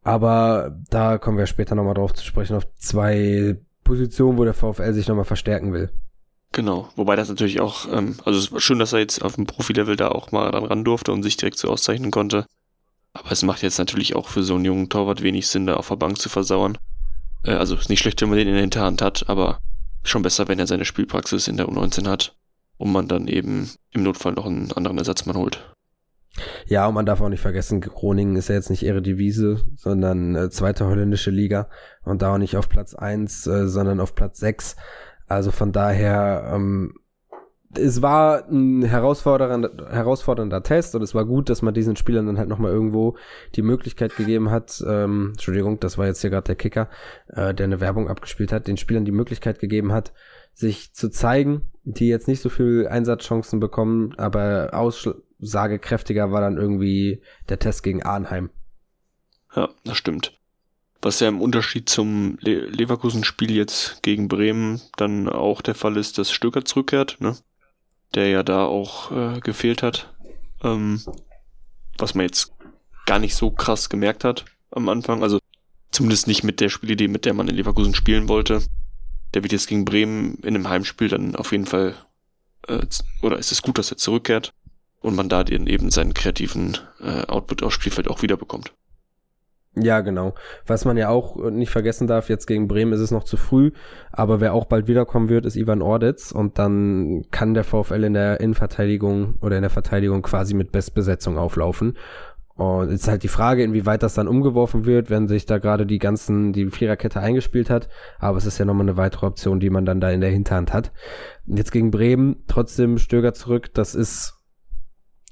Aber 0.04 0.78
da 0.90 1.18
kommen 1.18 1.38
wir 1.38 1.48
später 1.48 1.76
nochmal 1.76 1.96
drauf 1.96 2.14
zu 2.14 2.24
sprechen, 2.24 2.56
auf 2.56 2.68
zwei 2.76 3.58
Positionen, 3.84 4.38
wo 4.38 4.44
der 4.44 4.54
VfL 4.54 4.94
sich 4.94 5.08
nochmal 5.08 5.26
verstärken 5.26 5.74
will. 5.74 5.90
Genau, 6.52 6.90
wobei 6.96 7.16
das 7.16 7.28
natürlich 7.28 7.60
auch, 7.60 7.92
ähm, 7.92 8.16
also 8.24 8.40
es 8.40 8.52
war 8.52 8.62
schön, 8.62 8.80
dass 8.80 8.94
er 8.94 9.00
jetzt 9.00 9.22
auf 9.22 9.36
dem 9.36 9.46
Profilevel 9.46 9.96
da 9.96 10.10
auch 10.10 10.32
mal 10.32 10.52
dann 10.52 10.64
ran 10.64 10.86
durfte 10.86 11.12
und 11.12 11.22
sich 11.22 11.38
direkt 11.38 11.58
so 11.58 11.70
auszeichnen 11.70 12.12
konnte. 12.12 12.46
Aber 13.14 13.32
es 13.32 13.44
macht 13.44 13.62
jetzt 13.62 13.78
natürlich 13.78 14.16
auch 14.16 14.28
für 14.28 14.44
so 14.44 14.56
einen 14.56 14.66
jungen 14.66 14.90
Torwart 14.90 15.22
wenig 15.22 15.48
Sinn, 15.48 15.68
da 15.68 15.76
auf 15.76 15.90
der 15.90 15.96
Bank 15.96 16.18
zu 16.18 16.30
versauern. 16.30 16.78
Äh, 17.44 17.52
also 17.54 17.76
ist 17.76 17.90
nicht 17.90 18.00
schlecht, 18.00 18.22
wenn 18.22 18.30
man 18.30 18.38
den 18.38 18.48
in 18.48 18.54
der 18.54 18.62
Hinterhand 18.62 19.02
hat, 19.02 19.28
aber 19.28 19.58
schon 20.08 20.22
besser, 20.22 20.48
wenn 20.48 20.60
er 20.60 20.68
seine 20.68 20.86
Spielpraxis 20.86 21.48
in 21.48 21.58
der 21.58 21.68
U19 21.68 22.08
hat 22.08 22.36
und 22.78 22.92
man 22.92 23.08
dann 23.08 23.28
eben 23.28 23.70
im 23.92 24.04
Notfall 24.04 24.34
noch 24.34 24.46
einen 24.46 24.72
anderen 24.72 24.98
Ersatzmann 24.98 25.38
holt. 25.38 25.76
Ja, 26.68 26.88
und 26.88 26.96
man 26.96 27.06
darf 27.06 27.22
auch 27.22 27.30
nicht 27.30 27.42
vergessen, 27.42 27.80
Groningen 27.80 28.36
ist 28.36 28.50
ja 28.50 28.56
jetzt 28.56 28.70
nicht 28.70 28.84
Eredivisie, 28.84 29.58
sondern 29.76 30.36
äh, 30.36 30.50
zweite 30.50 30.86
holländische 30.86 31.32
Liga 31.32 31.70
und 32.04 32.22
da 32.22 32.34
auch 32.34 32.38
nicht 32.38 32.58
auf 32.58 32.68
Platz 32.68 32.94
eins, 32.94 33.48
äh, 33.48 33.68
sondern 33.68 34.00
auf 34.00 34.16
Platz 34.16 34.40
sechs. 34.40 34.76
Also 35.28 35.52
von 35.52 35.72
daher 35.72 36.52
ähm, 36.54 36.94
es 37.78 38.02
war 38.02 38.48
ein 38.50 38.84
herausfordernder, 38.84 39.90
herausfordernder 39.90 40.64
Test 40.64 40.96
und 40.96 41.02
es 41.02 41.16
war 41.16 41.26
gut, 41.26 41.50
dass 41.50 41.62
man 41.62 41.74
diesen 41.74 41.96
Spielern 41.96 42.26
dann 42.26 42.38
halt 42.38 42.50
nochmal 42.50 42.72
irgendwo 42.72 43.18
die 43.56 43.62
Möglichkeit 43.62 44.16
gegeben 44.16 44.52
hat, 44.52 44.84
ähm, 44.88 45.30
Entschuldigung, 45.32 45.80
das 45.80 45.98
war 45.98 46.08
jetzt 46.08 46.22
hier 46.22 46.30
gerade 46.30 46.46
der 46.46 46.56
Kicker, 46.56 46.90
äh, 47.28 47.54
der 47.54 47.66
eine 47.66 47.80
Werbung 47.80 48.10
abgespielt 48.10 48.52
hat, 48.52 48.68
den 48.68 48.78
Spielern 48.78 49.06
die 49.06 49.12
Möglichkeit 49.12 49.60
gegeben 49.60 49.94
hat, 49.94 50.14
sich 50.54 50.94
zu 50.94 51.10
zeigen, 51.10 51.70
die 51.84 52.08
jetzt 52.08 52.28
nicht 52.28 52.42
so 52.42 52.50
viel 52.50 52.88
Einsatzchancen 52.88 53.60
bekommen, 53.60 54.14
aber 54.18 54.70
aussagekräftiger 54.74 56.32
war 56.32 56.42
dann 56.42 56.58
irgendwie 56.58 57.22
der 57.50 57.60
Test 57.60 57.84
gegen 57.84 58.04
Arnheim. 58.04 58.50
Ja, 59.56 59.70
das 59.84 59.98
stimmt. 59.98 60.34
Was 61.02 61.20
ja 61.20 61.28
im 61.28 61.42
Unterschied 61.42 61.88
zum 61.88 62.38
Le 62.42 62.66
Leverkusen-Spiel 62.68 63.52
jetzt 63.52 64.02
gegen 64.02 64.28
Bremen 64.28 64.82
dann 64.98 65.30
auch 65.30 65.62
der 65.62 65.76
Fall 65.76 65.98
ist, 65.98 66.18
dass 66.18 66.32
Stöcker 66.32 66.66
zurückkehrt, 66.66 67.18
ne? 67.20 67.36
Der 68.14 68.30
ja 68.30 68.44
da 68.44 68.66
auch 68.66 69.12
äh, 69.12 69.40
gefehlt 69.40 69.84
hat. 69.84 70.14
Ähm, 70.64 71.02
was 71.98 72.14
man 72.14 72.26
jetzt 72.26 72.54
gar 73.06 73.20
nicht 73.20 73.36
so 73.36 73.52
krass 73.52 73.90
gemerkt 73.90 74.24
hat 74.24 74.46
am 74.72 74.90
Anfang. 74.90 75.24
Also 75.24 75.40
zumindest 75.92 76.28
nicht 76.28 76.44
mit 76.44 76.60
der 76.60 76.70
Spielidee, 76.70 77.08
mit 77.08 77.26
der 77.26 77.34
man 77.34 77.48
in 77.48 77.56
Leverkusen 77.56 77.96
spielen 77.96 78.28
wollte. 78.28 78.62
Der 79.34 79.44
wird 79.44 79.54
jetzt 79.54 79.68
gegen 79.68 79.86
Bremen 79.86 80.36
in 80.44 80.56
einem 80.56 80.70
Heimspiel 80.70 81.08
dann 81.08 81.36
auf 81.36 81.52
jeden 81.52 81.66
Fall, 81.66 81.96
äh, 82.68 82.86
oder 83.22 83.38
ist 83.38 83.52
es 83.52 83.62
gut, 83.62 83.78
dass 83.78 83.92
er 83.92 83.98
zurückkehrt 83.98 84.54
und 85.02 85.16
man 85.16 85.30
da 85.30 85.44
eben 85.44 85.92
seinen 85.92 86.14
kreativen 86.14 86.78
äh, 87.00 87.26
Output 87.26 87.64
aufs 87.64 87.76
Spielfeld 87.76 88.08
auch 88.08 88.22
wiederbekommt. 88.22 88.74
Ja, 89.78 90.00
genau. 90.00 90.34
Was 90.66 90.86
man 90.86 90.96
ja 90.96 91.10
auch 91.10 91.36
nicht 91.50 91.70
vergessen 91.70 92.08
darf, 92.08 92.30
jetzt 92.30 92.46
gegen 92.46 92.68
Bremen 92.68 92.94
ist 92.94 93.02
es 93.02 93.12
noch 93.12 93.26
zu 93.26 93.36
früh, 93.36 93.72
aber 94.12 94.40
wer 94.40 94.54
auch 94.54 94.66
bald 94.66 94.88
wiederkommen 94.88 95.28
wird, 95.28 95.46
ist 95.46 95.58
Ivan 95.58 95.82
Ordetz 95.82 96.32
und 96.32 96.58
dann 96.60 97.26
kann 97.32 97.54
der 97.54 97.66
VfL 97.66 98.06
in 98.06 98.14
der 98.14 98.40
Innenverteidigung 98.40 99.36
oder 99.42 99.58
in 99.58 99.64
der 99.64 99.70
Verteidigung 99.70 100.22
quasi 100.22 100.54
mit 100.54 100.72
Bestbesetzung 100.72 101.38
auflaufen. 101.38 101.98
Und 102.56 102.90
ist 102.90 103.10
halt 103.10 103.24
die 103.24 103.28
Frage, 103.28 103.64
inwieweit 103.64 104.02
das 104.02 104.14
dann 104.14 104.30
umgeworfen 104.30 104.86
wird, 104.86 105.10
wenn 105.10 105.28
sich 105.28 105.46
da 105.46 105.58
gerade 105.58 105.86
die 105.86 106.00
ganzen, 106.00 106.54
die 106.54 106.70
Viererkette 106.70 107.20
eingespielt 107.20 107.70
hat. 107.70 107.90
Aber 108.18 108.38
es 108.38 108.46
ist 108.46 108.58
ja 108.58 108.64
nochmal 108.64 108.86
eine 108.86 108.96
weitere 108.96 109.26
Option, 109.26 109.60
die 109.60 109.70
man 109.70 109.86
dann 109.86 110.00
da 110.00 110.10
in 110.10 110.22
der 110.22 110.30
Hinterhand 110.30 110.72
hat. 110.72 110.94
Jetzt 111.46 111.74
gegen 111.74 111.92
Bremen, 111.92 112.46
trotzdem 112.48 112.98
Stöger 112.98 113.34
zurück, 113.34 113.74
das 113.74 113.94
ist 113.94 114.36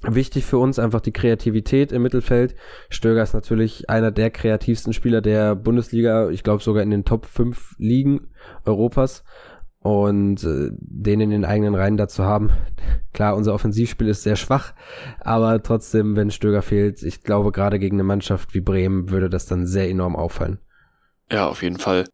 Wichtig 0.04 0.46
für 0.46 0.58
uns 0.58 0.80
einfach 0.80 1.02
die 1.02 1.14
Kreativität 1.14 1.92
im 1.92 2.02
Mittelfeld. 2.02 2.56
Stöger 2.90 3.24
ist 3.24 3.34
natürlich 3.34 3.90
einer 3.90 4.12
der 4.12 4.32
kreativsten 4.32 4.92
Spieler 4.92 5.22
der 5.22 5.56
Bundesliga, 5.56 6.30
ich 6.30 6.44
glaube 6.44 6.62
sogar 6.62 6.84
in 6.84 6.92
den 6.92 7.06
Top 7.06 7.26
5 7.26 7.76
Ligen 7.78 8.28
Europas. 8.66 9.24
Und 9.80 10.46
äh, 10.46 10.70
den 10.72 11.20
in 11.20 11.30
den 11.30 11.44
eigenen 11.44 11.76
Reihen 11.76 11.98
dazu 11.98 12.24
haben. 12.24 12.52
Klar, 13.14 13.36
unser 13.36 13.54
Offensivspiel 13.54 14.08
ist 14.08 14.24
sehr 14.24 14.38
schwach, 14.38 14.74
aber 15.20 15.62
trotzdem, 15.62 16.16
wenn 16.16 16.32
Stöger 16.32 16.62
fehlt, 16.62 17.04
ich 17.04 17.22
glaube, 17.22 17.52
gerade 17.52 17.80
gegen 17.80 17.98
eine 17.98 18.06
Mannschaft 18.06 18.54
wie 18.54 18.62
Bremen 18.62 19.10
würde 19.10 19.30
das 19.30 19.46
dann 19.46 19.68
sehr 19.68 19.90
enorm 19.90 20.16
auffallen. 20.16 20.60
Ja, 21.30 21.48
auf 21.48 21.64
jeden 21.64 21.80
Fall. 21.80 22.06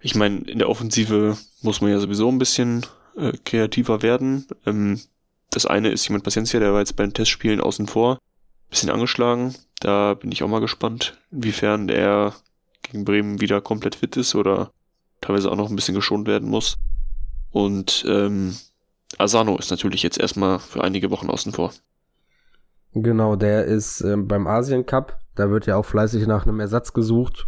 Ich 0.00 0.14
meine, 0.14 0.38
in 0.48 0.60
der 0.60 0.68
Offensive 0.68 1.36
muss 1.62 1.80
man 1.80 1.90
ja 1.90 1.98
sowieso 1.98 2.28
ein 2.28 2.38
bisschen 2.38 2.86
äh, 3.16 3.32
kreativer 3.44 4.02
werden. 4.02 4.46
Ähm, 4.64 5.00
das 5.50 5.66
eine 5.66 5.90
ist 5.90 6.06
jemand 6.08 6.24
Paciencia, 6.24 6.60
der 6.60 6.72
war 6.72 6.80
jetzt 6.80 6.96
bei 6.96 7.04
den 7.04 7.14
Testspielen 7.14 7.60
außen 7.60 7.86
vor, 7.86 8.18
bisschen 8.68 8.90
angeschlagen. 8.90 9.54
Da 9.80 10.14
bin 10.14 10.30
ich 10.30 10.42
auch 10.42 10.48
mal 10.48 10.60
gespannt, 10.60 11.18
inwiefern 11.30 11.88
der 11.88 12.34
gegen 12.82 13.04
Bremen 13.04 13.40
wieder 13.40 13.60
komplett 13.60 13.96
fit 13.96 14.16
ist 14.16 14.34
oder 14.34 14.70
teilweise 15.20 15.50
auch 15.50 15.56
noch 15.56 15.68
ein 15.68 15.76
bisschen 15.76 15.94
geschont 15.94 16.28
werden 16.28 16.48
muss. 16.48 16.76
Und 17.50 18.04
ähm, 18.08 18.56
Asano 19.18 19.58
ist 19.58 19.70
natürlich 19.70 20.02
jetzt 20.02 20.18
erstmal 20.18 20.58
für 20.60 20.84
einige 20.84 21.10
Wochen 21.10 21.30
außen 21.30 21.52
vor. 21.52 21.72
Genau, 22.92 23.36
der 23.36 23.64
ist 23.64 24.00
ähm, 24.00 24.28
beim 24.28 24.46
Asien 24.46 24.86
Cup. 24.86 25.18
Da 25.34 25.50
wird 25.50 25.66
ja 25.66 25.76
auch 25.76 25.84
fleißig 25.84 26.26
nach 26.26 26.46
einem 26.46 26.60
Ersatz 26.60 26.92
gesucht 26.92 27.46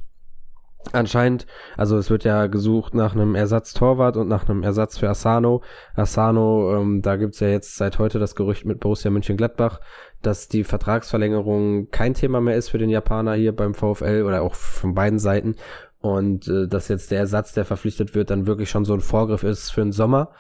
anscheinend, 0.93 1.47
also 1.77 1.97
es 1.97 2.11
wird 2.11 2.25
ja 2.25 2.47
gesucht 2.47 2.95
nach 2.95 3.15
einem 3.15 3.35
Ersatztorwart 3.35 4.17
und 4.17 4.29
nach 4.29 4.49
einem 4.49 4.63
Ersatz 4.63 4.99
für 4.99 5.09
Asano. 5.09 5.63
Asano, 5.95 6.77
ähm, 6.77 7.03
da 7.03 7.17
gibt's 7.17 7.41
ja 7.41 7.49
jetzt 7.49 7.77
seit 7.77 7.99
heute 7.99 8.19
das 8.19 8.35
Gerücht 8.35 8.65
mit 8.65 8.81
Borussia 8.81 9.11
Mönchengladbach, 9.11 9.81
dass 10.23 10.49
die 10.49 10.65
Vertragsverlängerung 10.65 11.91
kein 11.91 12.15
Thema 12.15 12.41
mehr 12.41 12.57
ist 12.57 12.71
für 12.71 12.79
den 12.79 12.91
Japaner 12.91 13.35
hier 13.35 13.55
beim 13.55 13.75
VfL 13.75 14.25
oder 14.27 14.43
auch 14.43 14.55
von 14.55 14.95
beiden 14.95 15.19
Seiten. 15.19 15.57
Und 16.01 16.49
äh, 16.49 16.67
dass 16.67 16.89
jetzt 16.89 17.11
der 17.11 17.21
Ersatz, 17.21 17.53
der 17.53 17.65
verpflichtet 17.65 18.15
wird, 18.15 18.31
dann 18.31 18.47
wirklich 18.47 18.71
schon 18.71 18.85
so 18.85 18.95
ein 18.95 19.01
Vorgriff 19.01 19.45
ist 19.45 19.71
für 19.71 19.83
den 19.83 19.93
Sommer. 19.93 20.31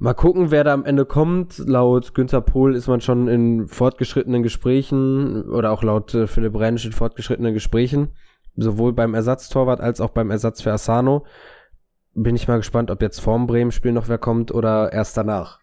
Mal 0.00 0.14
gucken, 0.14 0.52
wer 0.52 0.62
da 0.62 0.72
am 0.72 0.84
Ende 0.84 1.04
kommt. 1.04 1.58
Laut 1.58 2.14
Günther 2.14 2.40
Pohl 2.40 2.76
ist 2.76 2.86
man 2.86 3.00
schon 3.00 3.26
in 3.26 3.66
fortgeschrittenen 3.66 4.44
Gesprächen 4.44 5.50
oder 5.50 5.72
auch 5.72 5.82
laut 5.82 6.14
äh, 6.14 6.28
Philipp 6.28 6.54
Rentsch 6.54 6.86
in 6.86 6.92
fortgeschrittenen 6.92 7.52
Gesprächen, 7.52 8.10
sowohl 8.56 8.92
beim 8.92 9.14
Ersatztorwart 9.14 9.80
als 9.80 10.00
auch 10.00 10.10
beim 10.10 10.30
Ersatz 10.30 10.62
für 10.62 10.72
Asano. 10.72 11.26
Bin 12.14 12.36
ich 12.36 12.48
mal 12.48 12.56
gespannt, 12.56 12.90
ob 12.90 13.02
jetzt 13.02 13.20
vorm 13.20 13.46
Bremen-Spiel 13.46 13.92
noch 13.92 14.08
wer 14.08 14.18
kommt 14.18 14.52
oder 14.52 14.92
erst 14.92 15.16
danach. 15.16 15.60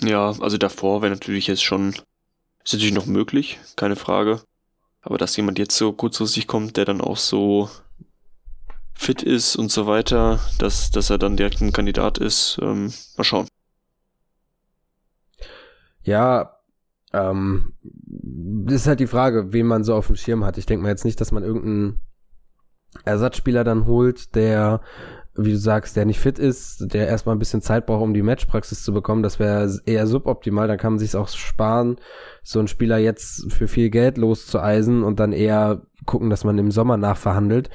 Ja, 0.00 0.28
also 0.40 0.56
davor 0.58 1.02
wäre 1.02 1.12
natürlich 1.12 1.46
jetzt 1.46 1.62
schon, 1.62 1.90
ist 2.64 2.72
natürlich 2.72 2.94
noch 2.94 3.06
möglich, 3.06 3.58
keine 3.76 3.96
Frage. 3.96 4.40
Aber 5.02 5.18
dass 5.18 5.36
jemand 5.36 5.58
jetzt 5.58 5.76
so 5.76 5.92
kurzfristig 5.92 6.46
kommt, 6.46 6.76
der 6.76 6.86
dann 6.86 7.02
auch 7.02 7.18
so 7.18 7.68
fit 8.94 9.22
ist 9.22 9.56
und 9.56 9.70
so 9.70 9.86
weiter, 9.86 10.40
dass, 10.58 10.90
dass 10.90 11.10
er 11.10 11.18
dann 11.18 11.36
direkt 11.36 11.60
ein 11.60 11.72
Kandidat 11.72 12.18
ist. 12.18 12.58
Ähm, 12.62 12.92
mal 13.16 13.24
schauen. 13.24 13.48
Ja, 16.04 16.58
ähm, 17.12 17.74
das 18.06 18.82
ist 18.82 18.86
halt 18.86 19.00
die 19.00 19.06
Frage, 19.06 19.52
wen 19.52 19.66
man 19.66 19.84
so 19.84 19.94
auf 19.94 20.06
dem 20.06 20.16
Schirm 20.16 20.44
hat. 20.44 20.58
Ich 20.58 20.66
denke 20.66 20.82
mal 20.82 20.88
jetzt 20.90 21.04
nicht, 21.04 21.20
dass 21.20 21.32
man 21.32 21.42
irgendeinen 21.42 22.00
Ersatzspieler 23.04 23.64
dann 23.64 23.86
holt, 23.86 24.34
der, 24.34 24.80
wie 25.36 25.52
du 25.52 25.58
sagst, 25.58 25.96
der 25.96 26.04
nicht 26.04 26.20
fit 26.20 26.38
ist, 26.38 26.92
der 26.94 27.08
erstmal 27.08 27.34
ein 27.34 27.40
bisschen 27.40 27.62
Zeit 27.62 27.86
braucht, 27.86 28.02
um 28.02 28.14
die 28.14 28.22
Matchpraxis 28.22 28.82
zu 28.82 28.92
bekommen. 28.92 29.22
Das 29.22 29.38
wäre 29.38 29.80
eher 29.86 30.06
suboptimal. 30.06 30.68
Dann 30.68 30.78
kann 30.78 30.94
man 30.94 30.98
sich 31.00 31.16
auch 31.16 31.28
sparen, 31.28 31.96
so 32.42 32.58
einen 32.58 32.68
Spieler 32.68 32.98
jetzt 32.98 33.52
für 33.52 33.68
viel 33.68 33.90
Geld 33.90 34.16
loszueisen 34.18 35.02
und 35.02 35.20
dann 35.20 35.32
eher 35.32 35.82
gucken, 36.06 36.30
dass 36.30 36.44
man 36.44 36.58
im 36.58 36.70
Sommer 36.70 36.96
nachverhandelt 36.96 37.70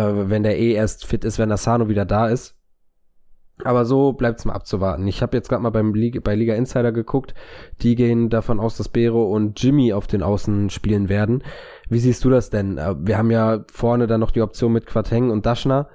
äh, 0.00 0.30
wenn 0.30 0.42
der 0.42 0.58
eh 0.58 0.72
erst 0.72 1.06
fit 1.06 1.24
ist, 1.24 1.38
wenn 1.38 1.52
Asano 1.52 1.88
wieder 1.88 2.04
da 2.04 2.28
ist. 2.28 2.56
Aber 3.64 3.84
so 3.84 4.12
bleibt 4.12 4.40
es 4.40 4.44
mal 4.44 4.54
abzuwarten. 4.54 5.06
Ich 5.06 5.22
habe 5.22 5.36
jetzt 5.36 5.48
gerade 5.48 5.62
mal 5.62 5.70
beim 5.70 5.94
Liga, 5.94 6.20
bei 6.22 6.34
Liga 6.34 6.54
Insider 6.54 6.92
geguckt. 6.92 7.34
Die 7.82 7.94
gehen 7.94 8.28
davon 8.30 8.60
aus, 8.60 8.76
dass 8.76 8.88
Bero 8.88 9.30
und 9.32 9.62
Jimmy 9.62 9.92
auf 9.92 10.06
den 10.06 10.22
Außen 10.22 10.70
spielen 10.70 11.08
werden. 11.08 11.42
Wie 11.88 11.98
siehst 11.98 12.24
du 12.24 12.30
das 12.30 12.50
denn? 12.50 12.78
Äh, 12.78 12.94
wir 12.98 13.18
haben 13.18 13.30
ja 13.30 13.64
vorne 13.72 14.06
dann 14.06 14.20
noch 14.20 14.30
die 14.30 14.42
Option 14.42 14.72
mit 14.72 14.86
Quateng 14.86 15.30
und 15.30 15.46
Daschner. 15.46 15.88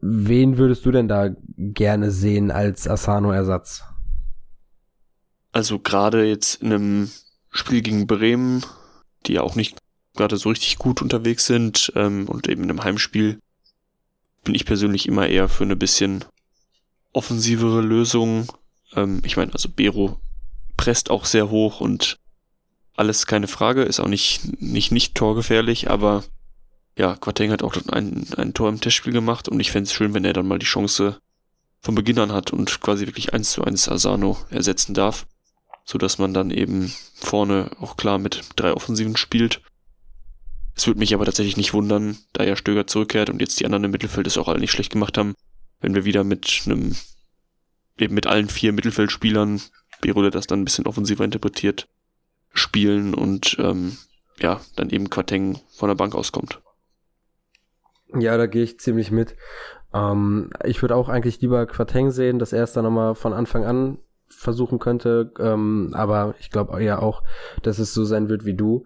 Wen 0.00 0.56
würdest 0.56 0.86
du 0.86 0.90
denn 0.90 1.08
da 1.08 1.30
gerne 1.56 2.10
sehen 2.10 2.50
als 2.50 2.88
Asano-Ersatz? 2.88 3.84
Also 5.52 5.78
gerade 5.78 6.24
jetzt 6.24 6.62
in 6.62 6.72
einem 6.72 7.10
Spiel 7.50 7.82
gegen 7.82 8.06
Bremen, 8.06 8.64
die 9.26 9.34
ja 9.34 9.42
auch 9.42 9.56
nicht 9.56 9.76
gerade 10.14 10.36
so 10.36 10.48
richtig 10.48 10.78
gut 10.78 11.02
unterwegs 11.02 11.46
sind 11.46 11.92
ähm, 11.96 12.28
und 12.28 12.48
eben 12.48 12.62
in 12.62 12.70
einem 12.70 12.84
Heimspiel 12.84 13.38
bin 14.44 14.54
ich 14.54 14.64
persönlich 14.64 15.06
immer 15.06 15.26
eher 15.26 15.48
für 15.48 15.64
eine 15.64 15.76
bisschen 15.76 16.24
offensivere 17.12 17.80
Lösung. 17.80 18.46
Ähm, 18.94 19.20
ich 19.24 19.36
meine, 19.36 19.52
also 19.52 19.68
Bero 19.68 20.20
presst 20.76 21.10
auch 21.10 21.24
sehr 21.24 21.50
hoch 21.50 21.80
und 21.80 22.18
alles 22.96 23.26
keine 23.26 23.48
Frage, 23.48 23.82
ist 23.82 24.00
auch 24.00 24.08
nicht, 24.08 24.60
nicht, 24.60 24.92
nicht 24.92 25.14
torgefährlich, 25.14 25.90
aber 25.90 26.24
ja, 26.98 27.16
Quateng 27.16 27.50
hat 27.50 27.62
auch 27.62 27.74
ein, 27.88 28.26
ein 28.36 28.52
Tor 28.52 28.68
im 28.68 28.80
Testspiel 28.80 29.12
gemacht 29.12 29.48
und 29.48 29.60
ich 29.60 29.70
fände 29.70 29.88
es 29.88 29.92
schön, 29.92 30.12
wenn 30.12 30.24
er 30.24 30.32
dann 30.32 30.46
mal 30.46 30.58
die 30.58 30.66
Chance 30.66 31.20
von 31.80 31.94
Beginn 31.94 32.18
an 32.18 32.32
hat 32.32 32.52
und 32.52 32.80
quasi 32.80 33.06
wirklich 33.06 33.32
eins 33.32 33.52
zu 33.52 33.64
eins 33.64 33.88
Asano 33.88 34.36
ersetzen 34.50 34.92
darf, 34.92 35.26
so 35.84 35.96
dass 35.96 36.18
man 36.18 36.34
dann 36.34 36.50
eben 36.50 36.92
vorne 37.14 37.70
auch 37.80 37.96
klar 37.96 38.18
mit 38.18 38.42
drei 38.56 38.74
Offensiven 38.74 39.16
spielt 39.16 39.62
es 40.80 40.86
würde 40.86 41.00
mich 41.00 41.12
aber 41.12 41.26
tatsächlich 41.26 41.58
nicht 41.58 41.74
wundern, 41.74 42.16
da 42.32 42.42
ja 42.42 42.56
Stöger 42.56 42.86
zurückkehrt 42.86 43.28
und 43.28 43.40
jetzt 43.42 43.60
die 43.60 43.66
anderen 43.66 43.84
im 43.84 43.90
Mittelfeld 43.90 44.26
es 44.26 44.38
auch 44.38 44.48
alle 44.48 44.60
nicht 44.60 44.70
schlecht 44.70 44.90
gemacht 44.90 45.18
haben, 45.18 45.34
wenn 45.80 45.94
wir 45.94 46.04
wieder 46.04 46.24
mit 46.24 46.62
einem, 46.66 46.94
eben 47.98 48.14
mit 48.14 48.26
allen 48.26 48.48
vier 48.48 48.72
Mittelfeldspielern, 48.72 49.60
Berole 50.00 50.30
das 50.30 50.46
dann 50.46 50.60
ein 50.60 50.64
bisschen 50.64 50.86
offensiver 50.86 51.24
interpretiert, 51.24 51.88
spielen 52.52 53.14
und 53.14 53.56
ähm, 53.58 53.98
ja, 54.38 54.60
dann 54.76 54.90
eben 54.90 55.10
Quateng 55.10 55.58
von 55.76 55.88
der 55.88 55.96
Bank 55.96 56.14
auskommt. 56.14 56.60
Ja, 58.18 58.36
da 58.36 58.46
gehe 58.46 58.62
ich 58.62 58.80
ziemlich 58.80 59.10
mit. 59.10 59.36
Ähm, 59.92 60.50
ich 60.64 60.80
würde 60.82 60.96
auch 60.96 61.08
eigentlich 61.08 61.40
lieber 61.40 61.66
Quateng 61.66 62.10
sehen, 62.10 62.38
dass 62.38 62.52
er 62.52 62.64
es 62.64 62.72
dann 62.72 62.84
nochmal 62.84 63.14
von 63.14 63.32
Anfang 63.32 63.64
an 63.64 63.98
versuchen 64.28 64.78
könnte, 64.78 65.32
ähm, 65.38 65.90
aber 65.92 66.34
ich 66.38 66.50
glaube 66.50 66.82
eher 66.82 67.02
auch, 67.02 67.22
dass 67.62 67.78
es 67.78 67.92
so 67.92 68.04
sein 68.04 68.28
wird 68.28 68.44
wie 68.44 68.54
du 68.54 68.84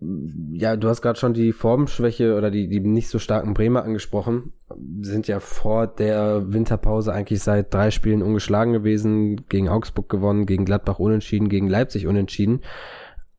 ja, 0.00 0.76
du 0.76 0.88
hast 0.88 1.02
gerade 1.02 1.18
schon 1.18 1.34
die 1.34 1.52
Formschwäche 1.52 2.36
oder 2.36 2.50
die, 2.50 2.68
die 2.68 2.80
nicht 2.80 3.08
so 3.08 3.18
starken 3.18 3.54
Bremer 3.54 3.82
angesprochen. 3.82 4.52
Sind 5.00 5.28
ja 5.28 5.40
vor 5.40 5.86
der 5.86 6.52
Winterpause 6.52 7.12
eigentlich 7.12 7.42
seit 7.42 7.72
drei 7.72 7.90
Spielen 7.90 8.22
ungeschlagen 8.22 8.72
gewesen, 8.72 9.46
gegen 9.48 9.68
Augsburg 9.68 10.08
gewonnen, 10.08 10.46
gegen 10.46 10.64
Gladbach 10.64 10.98
unentschieden, 10.98 11.48
gegen 11.48 11.68
Leipzig 11.68 12.06
unentschieden. 12.06 12.60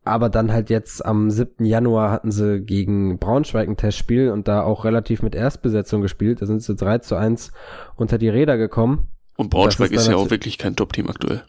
Aber 0.06 0.30
dann 0.30 0.52
halt 0.52 0.70
jetzt 0.70 1.06
am 1.06 1.30
7. 1.30 1.66
Januar 1.66 2.12
hatten 2.12 2.32
sie 2.32 2.62
gegen 2.62 3.20
Braunschweig 3.20 3.68
ein 3.68 3.78
Testspiel 3.78 4.32
und 4.32 4.48
da 4.48 4.64
auch 4.64 4.86
relativ 4.86 5.22
mit 5.22 5.36
Erstbesetzung 5.36 6.02
gespielt. 6.02 6.42
Da 6.42 6.46
sind 6.46 6.64
sie 6.64 6.76
3 6.76 7.00
zu 7.00 7.16
1 7.16 7.52
unter 7.96 8.18
die 8.18 8.30
Räder 8.30 8.58
gekommen. 8.58 9.10
Und 9.38 9.50
Braunschweig 9.50 9.92
ist, 9.92 10.02
ist 10.02 10.08
ja 10.10 10.16
auch 10.16 10.32
wirklich 10.32 10.58
kein 10.58 10.76
Top-Team 10.76 11.10
aktuell. 11.10 11.44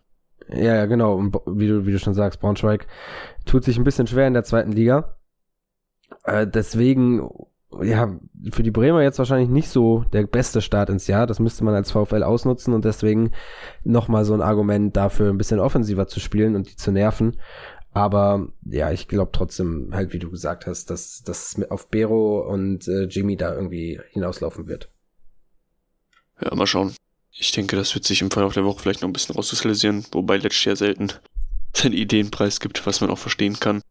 Ja, 0.49 0.75
ja, 0.75 0.87
genau. 0.87 1.15
Und 1.15 1.35
wie 1.47 1.69
du, 1.69 1.87
wie 1.87 1.93
du 1.93 1.99
schon 1.99 2.15
sagst, 2.15 2.41
Braunschweig 2.41 2.87
tut 3.47 3.65
sich 3.65 3.79
ein 3.79 3.85
bisschen 3.85 4.07
schwer 4.07 4.27
in 4.27 4.35
der 4.35 4.45
zweiten 4.45 4.73
Liga. 4.73 5.17
Äh, 6.25 6.47
deswegen, 6.47 7.29
ja, 7.83 8.19
für 8.53 8.63
die 8.63 8.71
Bremer 8.71 9.03
jetzt 9.03 9.19
wahrscheinlich 9.19 9.49
nicht 9.49 9.69
so 9.69 10.05
der 10.13 10.27
beste 10.27 10.61
Start 10.61 10.91
ins 10.91 11.07
Jahr. 11.07 11.27
Das 11.27 11.39
müsste 11.39 11.65
man 11.65 11.75
als 11.75 11.93
VfL 11.93 12.23
ausnutzen 12.23 12.75
und 12.75 12.85
deswegen 12.85 13.31
nochmal 13.85 14.25
so 14.25 14.35
ein 14.35 14.43
Argument 14.43 14.97
dafür, 14.97 15.31
ein 15.31 15.39
bisschen 15.39 15.61
offensiver 15.61 16.09
zu 16.09 16.21
spielen 16.21 16.57
und 16.57 16.71
die 16.71 16.77
zu 16.77 16.91
nerven. 16.91 17.37
Aber 17.93 18.49
ja, 18.65 18.93
ich 18.93 19.09
glaube 19.09 19.33
trotzdem, 19.33 19.91
halt 19.93 20.13
wie 20.13 20.19
du 20.19 20.31
gesagt 20.31 20.67
hast, 20.67 20.91
dass, 20.91 21.23
es 21.27 21.71
auf 21.71 21.89
Bero 21.89 22.41
und 22.49 22.87
äh, 22.87 23.05
Jimmy 23.05 23.37
da 23.37 23.55
irgendwie 23.55 24.01
hinauslaufen 24.11 24.67
wird. 24.67 24.91
Ja, 26.41 26.55
mal 26.55 26.67
schauen. 26.67 26.95
Ich 27.33 27.53
denke, 27.53 27.77
das 27.77 27.95
wird 27.95 28.05
sich 28.05 28.23
im 28.23 28.31
Verlauf 28.31 28.55
der 28.55 28.65
Woche 28.65 28.81
vielleicht 28.81 29.03
noch 29.03 29.09
ein 29.09 29.13
bisschen 29.13 29.35
rauskristallisieren, 29.35 30.05
wobei 30.13 30.37
letztes 30.37 30.65
Jahr 30.65 30.77
selten 30.77 31.13
seinen 31.73 31.95
Ideenpreis 31.95 32.61
gibt, 32.61 32.85
was 32.87 33.01
man 33.01 33.11
auch 33.11 33.19
verstehen 33.19 33.59
kann. 33.59 33.83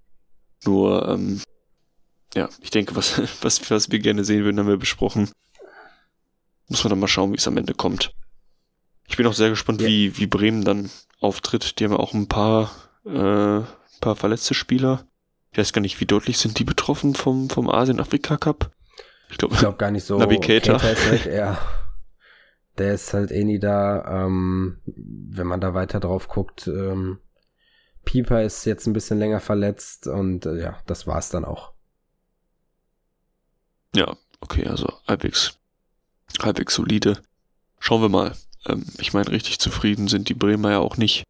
Nur, 0.66 1.08
ähm, 1.08 1.42
ja, 2.36 2.50
ich 2.62 2.70
denke, 2.70 2.96
was, 2.96 3.22
was, 3.42 3.70
was 3.70 3.92
wir 3.92 4.00
gerne 4.00 4.24
sehen 4.24 4.44
würden, 4.44 4.60
haben 4.60 4.68
wir 4.68 4.78
besprochen. 4.78 5.32
Muss 6.68 6.84
man 6.84 6.90
dann 6.92 7.00
mal 7.00 7.08
schauen, 7.08 7.32
wie 7.32 7.38
es 7.38 7.48
am 7.48 7.58
Ende 7.58 7.74
kommt. 7.74 8.14
Ich 9.08 9.18
bin 9.18 9.26
auch 9.26 9.34
sehr 9.34 9.50
gespannt, 9.50 9.82
ja. 9.82 9.88
wie, 9.88 10.18
wie 10.18 10.28
Bremen 10.28 10.64
dann 10.64 10.92
auftritt. 11.20 11.80
Die 11.80 11.84
haben 11.84 11.94
ja 11.94 11.98
auch 11.98 12.14
ein 12.14 12.28
paar, 12.28 12.72
äh, 13.06 13.62
paar 14.02 14.16
verletzte 14.16 14.54
Spieler. 14.54 15.04
Ich 15.52 15.58
weiß 15.58 15.74
gar 15.74 15.82
nicht, 15.82 16.00
wie 16.00 16.06
deutlich 16.06 16.38
sind 16.38 16.60
die 16.60 16.64
betroffen 16.64 17.16
vom, 17.16 17.50
vom 17.50 17.70
Asien-Afrika-Cup? 17.70 18.72
Ich 19.32 19.38
glaube 19.38 19.56
glaub 19.56 19.80
gar 19.80 19.92
nicht 19.92 20.06
so. 20.06 20.18
Navigator. 20.18 20.76
Ist 20.76 20.84
halt 20.84 21.26
eher, 21.26 21.58
der 22.78 22.94
ist 22.94 23.14
halt 23.14 23.32
eh 23.32 23.44
nie 23.44 23.60
da. 23.60 24.26
Ähm, 24.26 24.80
wenn 24.86 25.48
man 25.48 25.62
da 25.62 25.74
weiter 25.74 26.00
drauf 26.00 26.28
guckt, 26.28 26.68
ähm, 26.68 27.20
Pieper 28.06 28.44
ist 28.44 28.66
jetzt 28.66 28.86
ein 28.88 28.94
bisschen 28.94 29.20
länger 29.20 29.40
verletzt 29.40 30.08
und 30.08 30.46
äh, 30.46 30.62
ja, 30.62 30.80
das 30.86 31.08
war's 31.08 31.30
dann 31.30 31.46
auch. 31.46 31.74
Ja, 33.96 34.16
okay, 34.42 34.68
also 34.68 34.92
halbwegs, 35.08 35.58
halbwegs 36.42 36.76
solide. 36.76 37.22
Schauen 37.80 38.02
wir 38.02 38.10
mal. 38.10 38.36
Ähm, 38.66 38.86
ich 39.00 39.14
meine, 39.14 39.32
richtig 39.32 39.60
zufrieden 39.60 40.08
sind 40.08 40.30
die 40.30 40.34
Bremer 40.34 40.72
ja 40.72 40.80
auch 40.80 40.98
nicht 40.98 41.24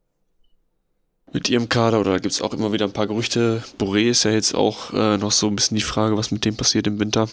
mit 1.31 1.49
ihrem 1.49 1.69
Kader 1.69 1.99
oder 1.99 2.19
gibt's 2.19 2.41
auch 2.41 2.53
immer 2.53 2.73
wieder 2.73 2.85
ein 2.85 2.93
paar 2.93 3.07
Gerüchte. 3.07 3.63
Boré 3.77 4.09
ist 4.09 4.23
ja 4.23 4.31
jetzt 4.31 4.55
auch 4.55 4.93
äh, 4.93 5.17
noch 5.17 5.31
so 5.31 5.47
ein 5.47 5.55
bisschen 5.55 5.75
die 5.75 5.83
Frage, 5.83 6.17
was 6.17 6.31
mit 6.31 6.43
dem 6.45 6.57
passiert 6.57 6.87
im 6.87 6.99
Winter. 6.99 7.29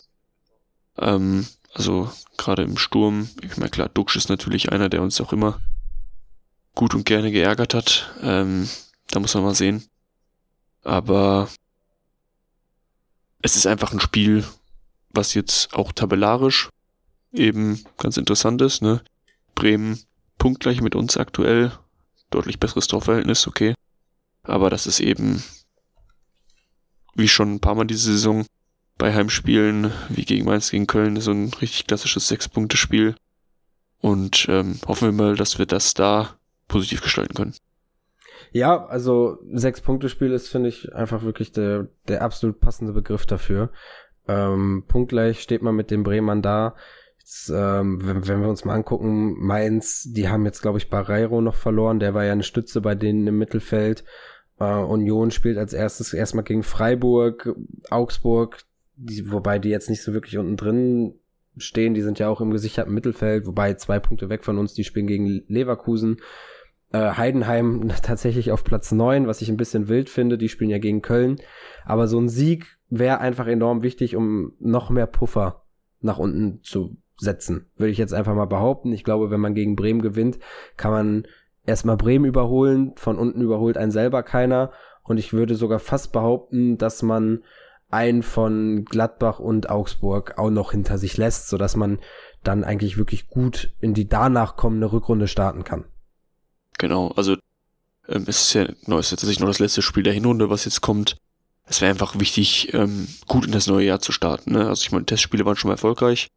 Ähm, 0.99 1.47
also 1.73 2.11
gerade 2.37 2.63
im 2.63 2.77
Sturm, 2.77 3.29
ich 3.43 3.57
meine 3.57 3.71
klar, 3.71 3.89
Duxch 3.89 4.17
ist 4.17 4.29
natürlich 4.29 4.73
einer, 4.73 4.89
der 4.89 5.03
uns 5.03 5.21
auch 5.21 5.33
immer 5.33 5.61
gut 6.75 6.95
und 6.95 7.05
gerne 7.05 7.31
geärgert 7.31 7.75
hat. 7.75 8.15
Ähm, 8.23 8.69
da 9.11 9.21
muss 9.21 9.35
man 9.35 9.45
mal 9.45 9.55
sehen. 9.55 9.85
Aber 10.83 11.49
es 13.43 13.57
ist 13.57 13.67
einfach 13.67 13.93
ein 13.93 14.01
Spiel, 14.01 14.45
was 15.11 15.35
jetzt 15.35 15.75
auch 15.75 15.93
tabellarisch 15.93 16.69
eben 17.33 17.85
ganz 17.99 18.17
interessant 18.17 18.63
ist. 18.63 18.83
Ne? 18.83 19.03
Bremen 19.55 20.01
punktgleich 20.39 20.81
mit 20.81 20.95
uns 20.95 21.17
aktuell, 21.17 21.73
deutlich 22.31 22.61
besseres 22.61 22.87
Torverhältnis, 22.87 23.47
okay. 23.47 23.75
Aber 24.43 24.71
das 24.71 24.87
ist 24.87 25.01
eben, 25.01 25.43
wie 27.15 27.29
schon 27.29 27.55
ein 27.55 27.61
paar 27.61 27.75
Mal 27.75 27.87
diese 27.87 28.13
Saison, 28.13 28.47
bei 28.99 29.15
Heimspielen 29.15 29.93
wie 30.09 30.25
gegen 30.25 30.47
Mainz, 30.47 30.71
gegen 30.71 30.87
Köln, 30.87 31.21
so 31.21 31.31
ein 31.31 31.53
richtig 31.61 31.87
klassisches 31.87 32.29
Sechs-Punkte-Spiel. 32.29 33.15
Und 34.01 34.47
ähm, 34.49 34.79
hoffen 34.87 35.09
wir 35.09 35.13
mal, 35.13 35.37
dass 35.37 35.59
wir 35.59 35.67
das 35.67 35.95
da 35.95 36.37
positiv 36.69 37.03
gestalten 37.03 37.35
können. 37.35 37.55
Ja, 38.53 38.87
also 38.87 39.39
Sechs-Punkte-Spiel 39.53 40.33
ist, 40.33 40.49
finde 40.49 40.69
ich, 40.69 40.95
einfach 40.95 41.23
wirklich 41.23 41.53
der, 41.53 41.89
der 42.09 42.23
absolut 42.23 42.61
passende 42.61 42.93
Begriff 42.93 43.27
dafür. 43.27 43.71
Ähm, 44.29 44.85
punktgleich 44.89 45.41
steht 45.41 45.63
man 45.63 45.77
mit 45.77 45.91
den 45.91 46.03
Bremern 46.03 46.43
da. 46.43 46.75
Das, 47.21 47.53
ähm, 47.55 48.07
wenn, 48.07 48.29
wenn 48.29 48.41
wir 48.41 48.49
uns 48.49 48.65
mal 48.65 48.75
angucken, 48.75 49.35
Mainz, 49.39 50.05
die 50.13 50.29
haben 50.29 50.45
jetzt, 50.45 50.63
glaube 50.63 50.79
ich, 50.79 50.91
Barreiro 50.91 51.41
noch 51.41 51.57
verloren. 51.57 51.99
Der 51.99 52.15
war 52.15 52.25
ja 52.25 52.33
eine 52.33 52.45
Stütze 52.45 52.81
bei 52.81 52.95
denen 52.95 53.27
im 53.27 53.39
Mittelfeld. 53.39 54.05
Äh, 54.59 54.65
Union 54.65 55.31
spielt 55.31 55.59
als 55.59 55.73
erstes 55.73 56.13
erstmal 56.13 56.45
gegen 56.45 56.63
Freiburg, 56.63 57.55
Augsburg, 57.91 58.63
die, 58.97 59.31
wobei 59.31 59.59
die 59.59 59.69
jetzt 59.69 59.91
nicht 59.91 60.03
so 60.03 60.13
wirklich 60.13 60.39
unten 60.39 60.57
drin 60.57 61.15
stehen. 61.57 61.95
Die 61.95 62.03
sind 62.03 62.19
ja 62.19 62.29
auch 62.29 62.41
im 62.41 62.51
gesicherten 62.51 62.95
Mittelfeld, 62.95 63.47
wobei 63.47 63.75
zwei 63.75 63.99
Punkte 63.99 64.29
weg 64.29 64.45
von 64.45 64.59
uns, 64.59 64.75
die 64.75 64.85
spielen 64.85 65.07
gegen 65.07 65.43
Leverkusen. 65.49 66.19
Äh, 66.93 67.13
Heidenheim 67.13 67.91
tatsächlich 68.03 68.53
auf 68.53 68.65
Platz 68.65 68.93
neun, 68.93 69.27
was 69.27 69.43
ich 69.43 69.49
ein 69.49 69.57
bisschen 69.57 69.89
wild 69.89 70.09
finde. 70.09 70.39
Die 70.39 70.49
spielen 70.49 70.71
ja 70.71 70.79
gegen 70.79 71.03
Köln. 71.03 71.37
Aber 71.85 72.07
so 72.07 72.19
ein 72.21 72.29
Sieg 72.29 72.76
wäre 72.89 73.19
einfach 73.19 73.47
enorm 73.47 73.83
wichtig, 73.83 74.17
um 74.17 74.53
noch 74.59 74.91
mehr 74.91 75.07
Puffer 75.07 75.65
nach 76.01 76.19
unten 76.19 76.63
zu 76.63 76.97
setzen. 77.19 77.71
Würde 77.77 77.91
ich 77.91 77.99
jetzt 77.99 78.15
einfach 78.15 78.35
mal 78.35 78.47
behaupten. 78.47 78.93
Ich 78.93 79.05
glaube, 79.05 79.31
wenn 79.31 79.41
man 79.41 79.55
gegen 79.55 79.77
Bremen 79.77 80.03
gewinnt, 80.03 80.39
kann 80.77 80.91
man 80.93 81.27
erstmal 81.65 81.97
Bremen 81.97 82.25
überholen. 82.25 82.93
Von 82.97 83.19
unten 83.19 83.41
überholt 83.41 83.77
einen 83.77 83.91
selber 83.91 84.23
keiner. 84.23 84.73
Und 85.03 85.19
ich 85.19 85.33
würde 85.33 85.55
sogar 85.55 85.79
fast 85.79 86.13
behaupten, 86.13 86.79
dass 86.79 87.03
man 87.03 87.43
einen 87.89 88.23
von 88.23 88.85
Gladbach 88.85 89.39
und 89.39 89.71
Augsburg 89.71 90.39
auch 90.39 90.51
noch 90.51 90.73
hinter 90.73 90.99
sich 90.99 91.17
lässt, 91.17 91.49
sodass 91.49 91.77
man 91.77 91.99
dann 92.43 92.65
eigentlich 92.65 92.99
wirklich 92.99 93.29
gut 93.29 93.73
in 93.81 93.95
die 93.95 94.09
danach 94.09 94.57
kommende 94.57 94.93
Rückrunde 94.93 95.29
starten 95.29 95.65
kann. 95.65 95.85
Genau, 96.79 97.09
also 97.17 97.37
ähm, 98.09 98.25
es 98.27 98.43
ist 98.43 98.55
ja, 98.55 98.67
genau, 98.85 98.99
es 98.99 99.07
ist 99.07 99.11
tatsächlich 99.11 99.41
noch 99.41 99.49
das 99.49 99.59
letzte 99.59 99.83
Spiel 99.83 100.03
der 100.03 100.13
Hinrunde, 100.13 100.51
was 100.51 100.65
jetzt 100.65 100.81
kommt. 100.81 101.17
Es 101.67 101.81
wäre 101.81 101.91
einfach 101.91 102.19
wichtig, 102.19 102.73
ähm, 102.75 103.09
gut 103.27 103.45
in 103.45 103.53
das 103.53 103.67
neue 103.67 103.87
Jahr 103.87 104.01
zu 104.01 104.13
starten. 104.13 104.53
Ne? 104.53 104.69
Also 104.69 104.83
ich 104.83 104.93
meine, 104.93 105.05
Testspiele 105.05 105.45
waren 105.45 105.57
schon 105.57 105.69
mal 105.69 105.75
erfolgreich. 105.75 106.29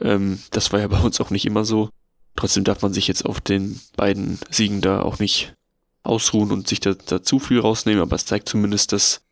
Ähm, 0.00 0.40
das 0.50 0.72
war 0.72 0.80
ja 0.80 0.88
bei 0.88 1.00
uns 1.00 1.20
auch 1.20 1.30
nicht 1.30 1.46
immer 1.46 1.64
so. 1.64 1.90
Trotzdem 2.36 2.64
darf 2.64 2.82
man 2.82 2.92
sich 2.92 3.08
jetzt 3.08 3.24
auf 3.24 3.40
den 3.40 3.80
beiden 3.96 4.38
Siegen 4.50 4.80
da 4.80 5.02
auch 5.02 5.18
nicht 5.18 5.54
ausruhen 6.02 6.52
und 6.52 6.68
sich 6.68 6.80
da, 6.80 6.94
da 6.94 7.22
zu 7.22 7.38
viel 7.38 7.58
rausnehmen, 7.60 8.02
aber 8.02 8.16
es 8.16 8.26
zeigt 8.26 8.48
zumindest, 8.48 8.92
dass, 8.92 9.22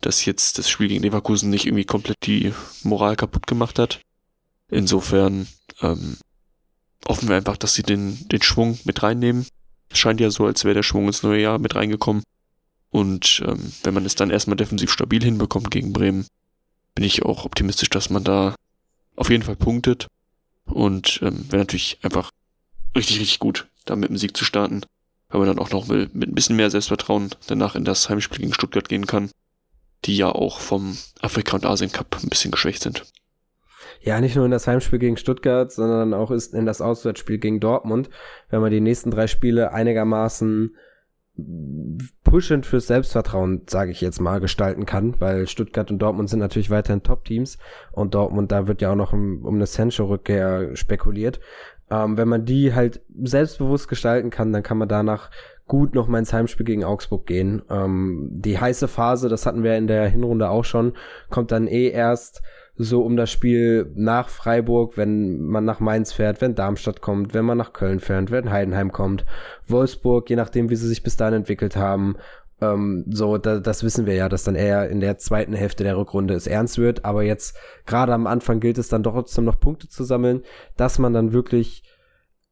dass 0.00 0.24
jetzt 0.24 0.58
das 0.58 0.70
Spiel 0.70 0.88
gegen 0.88 1.02
Leverkusen 1.02 1.50
nicht 1.50 1.66
irgendwie 1.66 1.84
komplett 1.84 2.16
die 2.24 2.54
Moral 2.82 3.16
kaputt 3.16 3.46
gemacht 3.46 3.78
hat. 3.78 4.00
Insofern 4.70 5.46
ähm, 5.82 6.16
hoffen 7.06 7.28
wir 7.28 7.36
einfach, 7.36 7.56
dass 7.56 7.74
sie 7.74 7.82
den, 7.82 8.28
den 8.28 8.42
Schwung 8.42 8.78
mit 8.84 9.02
reinnehmen 9.02 9.46
es 9.90 9.98
scheint 9.98 10.20
ja 10.20 10.30
so, 10.30 10.46
als 10.46 10.64
wäre 10.64 10.74
der 10.74 10.82
Schwung 10.82 11.06
ins 11.06 11.22
neue 11.22 11.40
Jahr 11.40 11.58
mit 11.58 11.74
reingekommen. 11.74 12.22
Und 12.90 13.42
ähm, 13.46 13.72
wenn 13.82 13.94
man 13.94 14.06
es 14.06 14.14
dann 14.14 14.30
erstmal 14.30 14.56
defensiv 14.56 14.90
stabil 14.90 15.22
hinbekommt 15.22 15.70
gegen 15.70 15.92
Bremen, 15.92 16.26
bin 16.94 17.04
ich 17.04 17.22
auch 17.22 17.44
optimistisch, 17.44 17.90
dass 17.90 18.10
man 18.10 18.24
da 18.24 18.54
auf 19.16 19.30
jeden 19.30 19.42
Fall 19.42 19.56
punktet. 19.56 20.06
Und 20.64 21.20
ähm, 21.22 21.46
wäre 21.50 21.62
natürlich 21.62 21.98
einfach 22.02 22.30
richtig, 22.96 23.20
richtig 23.20 23.38
gut, 23.38 23.68
da 23.84 23.96
mit 23.96 24.10
dem 24.10 24.16
Sieg 24.16 24.36
zu 24.36 24.44
starten, 24.44 24.82
weil 25.28 25.40
man 25.40 25.48
dann 25.48 25.58
auch 25.58 25.70
noch 25.70 25.88
mit, 25.88 26.14
mit 26.14 26.28
ein 26.28 26.34
bisschen 26.34 26.56
mehr 26.56 26.70
Selbstvertrauen 26.70 27.30
danach 27.46 27.74
in 27.74 27.84
das 27.84 28.08
Heimspiel 28.08 28.40
gegen 28.40 28.54
Stuttgart 28.54 28.88
gehen 28.88 29.06
kann, 29.06 29.30
die 30.04 30.16
ja 30.16 30.30
auch 30.30 30.60
vom 30.60 30.96
Afrika- 31.20 31.56
und 31.56 31.66
Asien-Cup 31.66 32.18
ein 32.22 32.28
bisschen 32.28 32.50
geschwächt 32.50 32.82
sind 32.82 33.04
ja 34.00 34.20
nicht 34.20 34.36
nur 34.36 34.44
in 34.44 34.50
das 34.50 34.66
Heimspiel 34.66 34.98
gegen 34.98 35.16
Stuttgart, 35.16 35.72
sondern 35.72 36.14
auch 36.14 36.30
in 36.30 36.66
das 36.66 36.80
Auswärtsspiel 36.80 37.38
gegen 37.38 37.60
Dortmund, 37.60 38.08
wenn 38.50 38.60
man 38.60 38.70
die 38.70 38.80
nächsten 38.80 39.10
drei 39.10 39.26
Spiele 39.26 39.72
einigermaßen 39.72 40.76
pushend 42.24 42.66
fürs 42.66 42.88
Selbstvertrauen, 42.88 43.62
sage 43.68 43.92
ich 43.92 44.00
jetzt 44.00 44.20
mal, 44.20 44.40
gestalten 44.40 44.86
kann, 44.86 45.14
weil 45.20 45.46
Stuttgart 45.46 45.90
und 45.90 45.98
Dortmund 46.00 46.28
sind 46.28 46.40
natürlich 46.40 46.70
weiterhin 46.70 47.02
Top-Teams 47.02 47.58
und 47.92 48.14
Dortmund, 48.14 48.50
da 48.50 48.66
wird 48.66 48.82
ja 48.82 48.90
auch 48.90 48.96
noch 48.96 49.12
um, 49.12 49.44
um 49.44 49.54
eine 49.54 49.66
Sancho-Rückkehr 49.66 50.74
spekuliert. 50.74 51.40
Ähm, 51.90 52.16
wenn 52.16 52.28
man 52.28 52.44
die 52.44 52.74
halt 52.74 53.00
selbstbewusst 53.22 53.88
gestalten 53.88 54.30
kann, 54.30 54.52
dann 54.52 54.62
kann 54.62 54.78
man 54.78 54.88
danach 54.88 55.30
gut 55.66 55.94
noch 55.94 56.08
mal 56.08 56.18
ins 56.18 56.32
Heimspiel 56.32 56.66
gegen 56.66 56.84
Augsburg 56.84 57.26
gehen. 57.26 57.62
Ähm, 57.70 58.28
die 58.32 58.58
heiße 58.58 58.88
Phase, 58.88 59.28
das 59.28 59.46
hatten 59.46 59.62
wir 59.62 59.76
in 59.76 59.86
der 59.86 60.08
Hinrunde 60.08 60.50
auch 60.50 60.64
schon, 60.64 60.94
kommt 61.30 61.52
dann 61.52 61.68
eh 61.68 61.88
erst 61.88 62.42
so 62.78 63.02
um 63.02 63.16
das 63.16 63.30
Spiel 63.30 63.90
nach 63.94 64.28
Freiburg, 64.28 64.96
wenn 64.96 65.40
man 65.40 65.64
nach 65.64 65.80
Mainz 65.80 66.12
fährt, 66.12 66.40
wenn 66.40 66.54
Darmstadt 66.54 67.00
kommt, 67.00 67.34
wenn 67.34 67.44
man 67.44 67.58
nach 67.58 67.72
Köln 67.72 67.98
fährt, 67.98 68.30
wenn 68.30 68.50
Heidenheim 68.50 68.92
kommt, 68.92 69.26
Wolfsburg, 69.66 70.30
je 70.30 70.36
nachdem, 70.36 70.70
wie 70.70 70.76
sie 70.76 70.86
sich 70.86 71.02
bis 71.02 71.16
dahin 71.16 71.34
entwickelt 71.34 71.76
haben. 71.76 72.16
Ähm, 72.60 73.04
so, 73.08 73.36
da, 73.36 73.58
das 73.58 73.82
wissen 73.82 74.06
wir 74.06 74.14
ja, 74.14 74.28
dass 74.28 74.44
dann 74.44 74.54
eher 74.54 74.88
in 74.88 75.00
der 75.00 75.18
zweiten 75.18 75.54
Hälfte 75.54 75.82
der 75.82 75.96
Rückrunde 75.96 76.34
es 76.34 76.46
ernst 76.46 76.78
wird. 76.78 77.04
Aber 77.04 77.24
jetzt, 77.24 77.56
gerade 77.84 78.14
am 78.14 78.26
Anfang 78.28 78.60
gilt 78.60 78.78
es 78.78 78.88
dann 78.88 79.02
doch 79.02 79.14
trotzdem 79.14 79.44
noch 79.44 79.58
Punkte 79.58 79.88
zu 79.88 80.04
sammeln, 80.04 80.42
dass 80.76 80.98
man 80.98 81.12
dann 81.12 81.32
wirklich 81.32 81.82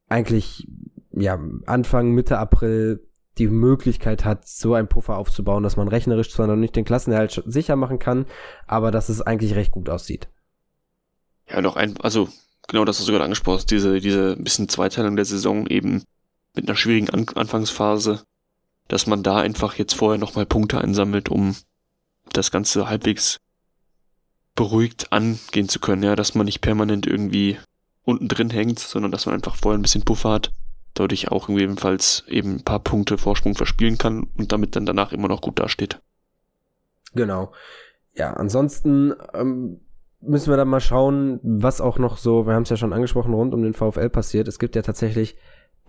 eigentlich, 0.09 0.67
ja, 1.11 1.39
Anfang, 1.65 2.11
Mitte 2.11 2.37
April 2.37 3.06
die 3.39 3.47
Möglichkeit 3.47 4.25
hat, 4.25 4.47
so 4.47 4.73
einen 4.73 4.87
Puffer 4.87 5.17
aufzubauen, 5.17 5.63
dass 5.63 5.77
man 5.77 5.87
rechnerisch 5.87 6.31
zwar 6.31 6.47
noch 6.47 6.55
nicht 6.55 6.75
den 6.75 6.85
Klassenerhalt 6.85 7.43
sicher 7.45 7.75
machen 7.75 7.99
kann, 7.99 8.25
aber 8.65 8.91
dass 8.91 9.09
es 9.09 9.21
eigentlich 9.21 9.55
recht 9.55 9.71
gut 9.71 9.89
aussieht. 9.89 10.27
Ja, 11.49 11.61
noch 11.61 11.75
ein, 11.75 11.95
also 12.01 12.29
genau 12.67 12.85
das 12.85 12.99
hast 12.99 13.07
du 13.07 13.11
gerade 13.11 13.23
angesprochen, 13.23 13.65
diese, 13.69 13.99
diese 13.99 14.35
bisschen 14.37 14.69
Zweiteilung 14.69 15.15
der 15.15 15.25
Saison 15.25 15.67
eben 15.67 16.03
mit 16.55 16.67
einer 16.67 16.75
schwierigen 16.75 17.09
An 17.09 17.25
Anfangsphase, 17.35 18.23
dass 18.87 19.07
man 19.07 19.23
da 19.23 19.37
einfach 19.37 19.75
jetzt 19.75 19.93
vorher 19.93 20.19
nochmal 20.19 20.45
Punkte 20.45 20.81
einsammelt, 20.81 21.29
um 21.29 21.55
das 22.33 22.51
Ganze 22.51 22.89
halbwegs 22.89 23.39
beruhigt 24.55 25.13
angehen 25.13 25.69
zu 25.69 25.79
können, 25.79 26.03
ja, 26.03 26.15
dass 26.15 26.35
man 26.35 26.45
nicht 26.45 26.61
permanent 26.61 27.05
irgendwie 27.05 27.57
unten 28.03 28.27
drin 28.27 28.49
hängt, 28.49 28.79
sondern 28.79 29.11
dass 29.11 29.25
man 29.25 29.35
einfach 29.35 29.55
vorher 29.55 29.77
ein 29.77 29.83
bisschen 29.83 30.03
Puffer 30.03 30.31
hat 30.31 30.51
dadurch 30.93 31.31
auch 31.31 31.49
ebenfalls 31.49 32.23
eben 32.27 32.55
ein 32.55 32.63
paar 32.63 32.79
Punkte 32.79 33.17
Vorsprung 33.17 33.55
verspielen 33.55 33.97
kann 33.97 34.27
und 34.37 34.51
damit 34.51 34.75
dann 34.75 34.85
danach 34.85 35.11
immer 35.11 35.27
noch 35.27 35.41
gut 35.41 35.59
dasteht. 35.59 35.99
Genau. 37.13 37.51
Ja, 38.13 38.33
ansonsten 38.33 39.13
ähm, 39.33 39.81
müssen 40.21 40.49
wir 40.49 40.57
dann 40.57 40.67
mal 40.67 40.79
schauen, 40.79 41.39
was 41.43 41.81
auch 41.81 41.99
noch 41.99 42.17
so, 42.17 42.47
wir 42.47 42.53
haben 42.53 42.63
es 42.63 42.69
ja 42.69 42.77
schon 42.77 42.93
angesprochen, 42.93 43.33
rund 43.33 43.53
um 43.53 43.61
den 43.61 43.73
VfL 43.73 44.09
passiert. 44.09 44.47
Es 44.47 44.59
gibt 44.59 44.75
ja 44.75 44.81
tatsächlich 44.81 45.37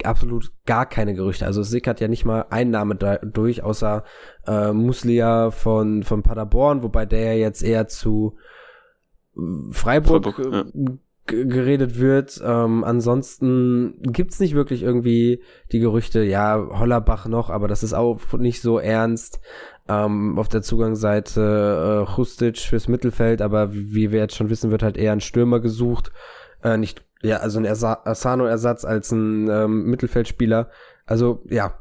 absolut 0.04 0.52
gar 0.66 0.87
keine 0.87 1.14
Gerüchte. 1.14 1.46
Also 1.46 1.62
es 1.62 1.70
sickert 1.70 2.00
ja 2.00 2.08
nicht 2.08 2.24
mal 2.24 2.46
ein 2.50 2.70
Name 2.70 2.94
durch, 2.94 3.62
außer 3.62 4.04
äh, 4.46 4.72
Muslia 4.72 5.50
von, 5.50 6.02
von 6.02 6.22
Paderborn, 6.22 6.82
wobei 6.82 7.06
der 7.06 7.37
jetzt 7.38 7.62
eher 7.62 7.88
zu 7.88 8.37
Freiburg, 9.72 10.24
Freiburg 10.34 10.52
ja 10.52 10.64
geredet 11.28 11.98
wird. 11.98 12.40
Ähm, 12.44 12.82
ansonsten 12.84 13.94
gibt's 14.02 14.40
nicht 14.40 14.54
wirklich 14.54 14.82
irgendwie 14.82 15.42
die 15.70 15.78
Gerüchte, 15.78 16.22
ja, 16.24 16.66
Hollerbach 16.70 17.26
noch, 17.26 17.50
aber 17.50 17.68
das 17.68 17.82
ist 17.82 17.94
auch 17.94 18.20
nicht 18.38 18.62
so 18.62 18.78
ernst. 18.78 19.40
Ähm, 19.90 20.38
auf 20.38 20.48
der 20.48 20.60
Zugangsseite 20.60 22.04
äh, 22.06 22.16
Hustic 22.16 22.58
fürs 22.58 22.88
Mittelfeld, 22.88 23.40
aber 23.40 23.72
wie 23.72 24.12
wir 24.12 24.20
jetzt 24.20 24.36
schon 24.36 24.50
wissen, 24.50 24.70
wird 24.70 24.82
halt 24.82 24.98
eher 24.98 25.12
ein 25.12 25.20
Stürmer 25.22 25.60
gesucht. 25.60 26.12
Äh, 26.62 26.76
nicht, 26.76 27.04
ja, 27.22 27.38
also 27.38 27.58
ein 27.58 27.66
Asano-Ersatz 27.66 28.84
als 28.84 29.12
ein 29.12 29.48
ähm, 29.48 29.84
Mittelfeldspieler. 29.84 30.68
Also, 31.06 31.42
ja, 31.48 31.78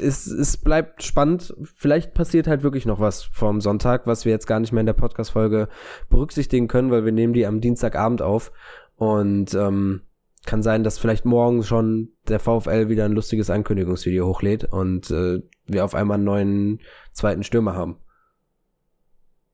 es, 0.00 0.26
es 0.26 0.56
bleibt 0.56 1.02
spannend. 1.02 1.54
Vielleicht 1.74 2.14
passiert 2.14 2.46
halt 2.46 2.62
wirklich 2.62 2.86
noch 2.86 3.00
was 3.00 3.24
vom 3.24 3.60
Sonntag, 3.60 4.06
was 4.06 4.24
wir 4.24 4.32
jetzt 4.32 4.46
gar 4.46 4.60
nicht 4.60 4.72
mehr 4.72 4.80
in 4.80 4.86
der 4.86 4.92
Podcast-Folge 4.92 5.68
berücksichtigen 6.08 6.68
können, 6.68 6.90
weil 6.90 7.04
wir 7.04 7.12
nehmen 7.12 7.32
die 7.32 7.46
am 7.46 7.60
Dienstagabend 7.60 8.22
auf. 8.22 8.52
Und 8.96 9.54
ähm, 9.54 10.02
kann 10.46 10.62
sein, 10.62 10.84
dass 10.84 10.98
vielleicht 10.98 11.24
morgen 11.24 11.62
schon 11.64 12.12
der 12.28 12.40
VfL 12.40 12.88
wieder 12.88 13.04
ein 13.04 13.12
lustiges 13.12 13.50
Ankündigungsvideo 13.50 14.26
hochlädt 14.26 14.64
und 14.64 15.10
äh, 15.10 15.42
wir 15.66 15.84
auf 15.84 15.94
einmal 15.94 16.16
einen 16.16 16.24
neuen 16.24 16.80
zweiten 17.12 17.42
Stürmer 17.42 17.74
haben. 17.74 17.98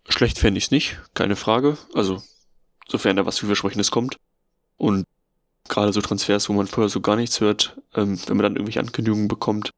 Schlecht 0.09 0.39
fände 0.39 0.59
ich 0.59 0.65
es 0.65 0.71
nicht, 0.71 1.01
keine 1.15 1.37
Frage. 1.37 1.79
Also, 1.95 2.23
sofern 2.89 3.17
da 3.17 3.27
was 3.27 3.39
vielversprechendes 3.39 3.91
kommt. 3.91 4.17
Und 4.77 5.07
gerade 5.69 5.93
so 5.93 6.01
Transfers, 6.01 6.49
wo 6.49 6.53
man 6.53 6.67
vorher 6.67 6.89
so 6.89 7.01
gar 7.01 7.17
nichts 7.17 7.41
hört, 7.41 7.81
ähm, 7.95 8.19
wenn 8.27 8.37
man 8.37 8.45
dann 8.45 8.57
irgendwelche 8.57 8.81
Ankündigungen 8.81 9.29
bekommt, 9.29 9.71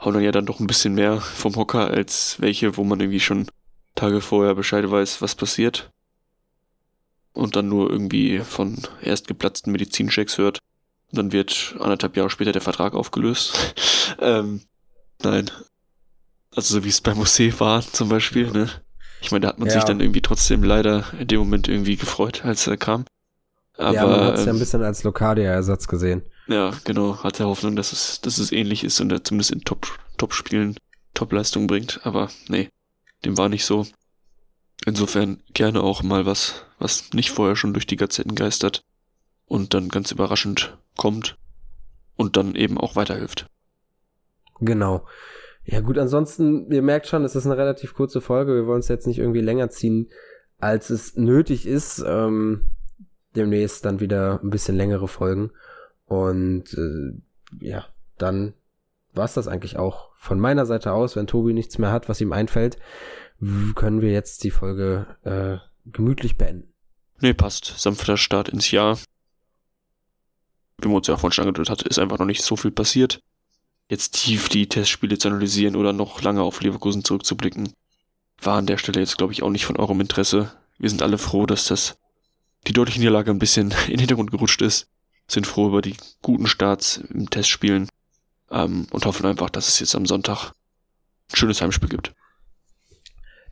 hauen 0.00 0.14
dann 0.14 0.22
ja 0.22 0.32
dann 0.32 0.46
doch 0.46 0.60
ein 0.60 0.66
bisschen 0.66 0.94
mehr 0.94 1.20
vom 1.20 1.56
Hocker 1.56 1.88
als 1.88 2.36
welche, 2.40 2.76
wo 2.76 2.84
man 2.84 3.00
irgendwie 3.00 3.20
schon 3.20 3.46
Tage 3.94 4.20
vorher 4.20 4.54
Bescheid 4.54 4.88
weiß, 4.90 5.22
was 5.22 5.34
passiert. 5.34 5.90
Und 7.32 7.56
dann 7.56 7.68
nur 7.68 7.90
irgendwie 7.90 8.40
von 8.40 8.78
erst 9.02 9.26
geplatzten 9.28 9.72
Medizinchecks 9.72 10.38
hört. 10.38 10.58
Und 11.10 11.18
dann 11.18 11.32
wird 11.32 11.74
anderthalb 11.78 12.16
Jahre 12.16 12.30
später 12.30 12.52
der 12.52 12.62
Vertrag 12.62 12.94
aufgelöst. 12.94 13.74
ähm, 14.20 14.62
nein. 15.22 15.50
Also 16.54 16.74
so 16.74 16.84
wie 16.84 16.88
es 16.88 17.00
bei 17.00 17.14
Musee 17.14 17.52
war 17.58 17.82
zum 17.82 18.08
Beispiel, 18.08 18.50
ne? 18.50 18.70
Ich 19.20 19.30
meine, 19.30 19.42
da 19.42 19.48
hat 19.48 19.58
man 19.58 19.68
ja. 19.68 19.74
sich 19.74 19.84
dann 19.84 20.00
irgendwie 20.00 20.22
trotzdem 20.22 20.62
leider 20.62 21.04
in 21.18 21.26
dem 21.26 21.40
Moment 21.40 21.68
irgendwie 21.68 21.96
gefreut, 21.96 22.44
als 22.44 22.66
er 22.66 22.76
kam. 22.76 23.04
Aber, 23.76 23.94
ja, 23.94 24.06
man 24.06 24.20
hat 24.20 24.34
es 24.34 24.44
ja 24.44 24.46
ein 24.46 24.56
ähm, 24.56 24.58
bisschen 24.58 24.82
als 24.82 25.02
Lokadia-Ersatz 25.02 25.88
gesehen. 25.88 26.22
Ja, 26.48 26.72
genau. 26.84 27.22
Hat 27.22 27.38
der 27.38 27.46
Hoffnung, 27.46 27.76
dass 27.76 27.92
es, 27.92 28.20
dass 28.20 28.38
es 28.38 28.52
ähnlich 28.52 28.84
ist 28.84 29.00
und 29.00 29.10
er 29.10 29.24
zumindest 29.24 29.50
in 29.50 29.62
Top, 29.62 29.98
Top-Spielen 30.16 30.76
Top-Leistung 31.14 31.66
bringt. 31.66 32.00
Aber 32.04 32.30
nee, 32.48 32.68
dem 33.24 33.36
war 33.36 33.48
nicht 33.48 33.64
so. 33.64 33.86
Insofern 34.84 35.42
gerne 35.54 35.82
auch 35.82 36.02
mal 36.02 36.26
was, 36.26 36.64
was 36.78 37.12
nicht 37.14 37.30
vorher 37.30 37.56
schon 37.56 37.72
durch 37.72 37.86
die 37.86 37.96
Gazetten 37.96 38.34
geistert. 38.34 38.84
und 39.46 39.74
dann 39.74 39.88
ganz 39.88 40.10
überraschend 40.10 40.76
kommt 40.96 41.38
und 42.16 42.36
dann 42.36 42.54
eben 42.54 42.78
auch 42.78 42.96
weiterhilft. 42.96 43.46
Genau. 44.60 45.06
Ja 45.64 45.80
gut, 45.80 45.98
ansonsten, 45.98 46.70
ihr 46.70 46.82
merkt 46.82 47.06
schon, 47.06 47.24
es 47.24 47.34
ist 47.34 47.46
eine 47.46 47.56
relativ 47.56 47.94
kurze 47.94 48.20
Folge. 48.20 48.54
Wir 48.54 48.66
wollen 48.66 48.80
es 48.80 48.88
jetzt 48.88 49.06
nicht 49.06 49.18
irgendwie 49.18 49.40
länger 49.40 49.68
ziehen, 49.70 50.10
als 50.58 50.90
es 50.90 51.16
nötig 51.16 51.66
ist. 51.66 52.02
Ähm, 52.06 52.68
demnächst 53.34 53.84
dann 53.84 54.00
wieder 54.00 54.40
ein 54.42 54.50
bisschen 54.50 54.76
längere 54.76 55.08
Folgen. 55.08 55.50
Und 56.06 56.72
äh, 56.74 57.20
ja, 57.60 57.86
dann 58.18 58.54
war's 59.12 59.34
das 59.34 59.48
eigentlich 59.48 59.76
auch 59.76 60.10
von 60.16 60.40
meiner 60.40 60.66
Seite 60.66 60.92
aus. 60.92 61.16
Wenn 61.16 61.26
Tobi 61.26 61.52
nichts 61.52 61.78
mehr 61.78 61.92
hat, 61.92 62.08
was 62.08 62.20
ihm 62.20 62.32
einfällt, 62.32 62.78
können 63.74 64.00
wir 64.00 64.10
jetzt 64.10 64.44
die 64.44 64.50
Folge 64.50 65.06
äh, 65.22 65.58
gemütlich 65.90 66.36
beenden. 66.36 66.72
Nee, 67.20 67.34
passt. 67.34 67.64
Sanfter 67.78 68.16
Start 68.16 68.48
ins 68.48 68.70
Jahr. 68.70 68.98
Wie 70.78 70.88
man 70.88 70.98
uns 70.98 71.06
ja 71.06 71.14
auch 71.14 71.20
vorhin 71.20 71.32
schon 71.32 71.46
angedeutet 71.46 71.70
hat, 71.70 71.82
ist 71.82 71.98
einfach 71.98 72.18
noch 72.18 72.26
nicht 72.26 72.42
so 72.42 72.56
viel 72.56 72.70
passiert. 72.70 73.22
Jetzt 73.88 74.14
tief 74.14 74.48
die 74.48 74.68
Testspiele 74.68 75.16
zu 75.16 75.28
analysieren 75.28 75.76
oder 75.76 75.92
noch 75.92 76.20
lange 76.22 76.42
auf 76.42 76.60
Leverkusen 76.60 77.04
zurückzublicken, 77.04 77.72
war 78.42 78.58
an 78.58 78.66
der 78.66 78.78
Stelle 78.78 79.00
jetzt, 79.00 79.16
glaube 79.16 79.32
ich, 79.32 79.42
auch 79.42 79.50
nicht 79.50 79.64
von 79.64 79.76
eurem 79.76 80.00
Interesse. 80.00 80.52
Wir 80.78 80.90
sind 80.90 81.02
alle 81.02 81.18
froh, 81.18 81.46
dass 81.46 81.66
das 81.66 81.98
die 82.66 82.72
deutliche 82.72 82.98
Niederlage 82.98 83.30
ein 83.30 83.38
bisschen 83.38 83.70
in 83.86 83.92
den 83.92 84.00
Hintergrund 84.00 84.30
gerutscht 84.30 84.60
ist. 84.60 84.90
Sind 85.28 85.46
froh 85.46 85.68
über 85.68 85.82
die 85.82 85.96
guten 86.22 86.46
Starts 86.46 86.98
im 86.98 87.28
Testspielen 87.30 87.88
ähm, 88.50 88.86
und 88.90 89.04
hoffen 89.06 89.26
einfach, 89.26 89.50
dass 89.50 89.68
es 89.68 89.80
jetzt 89.80 89.94
am 89.94 90.06
Sonntag 90.06 90.52
ein 91.32 91.36
schönes 91.36 91.60
Heimspiel 91.60 91.88
gibt. 91.88 92.14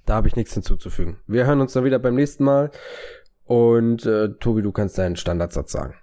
Da 0.07 0.15
habe 0.15 0.29
ich 0.29 0.37
nichts 0.37 0.55
hinzuzufügen. 0.55 1.19
Wir 1.27 1.47
hören 1.47 1.61
uns 1.61 1.73
dann 1.73 1.85
wieder 1.85 1.99
beim 1.99 2.15
nächsten 2.15 2.45
Mal. 2.45 2.71
Und 3.45 4.07
äh, 4.07 4.31
Tobi, 4.39 4.63
du 4.63 4.73
kannst 4.73 4.99
deinen 4.99 5.17
Standardsatz 5.17 5.73
sagen. 5.73 5.95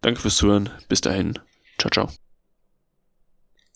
Danke 0.00 0.20
fürs 0.20 0.36
Zuhören. 0.36 0.70
Bis 0.88 1.00
dahin. 1.00 1.38
Ciao, 1.78 1.90
ciao. 1.90 2.29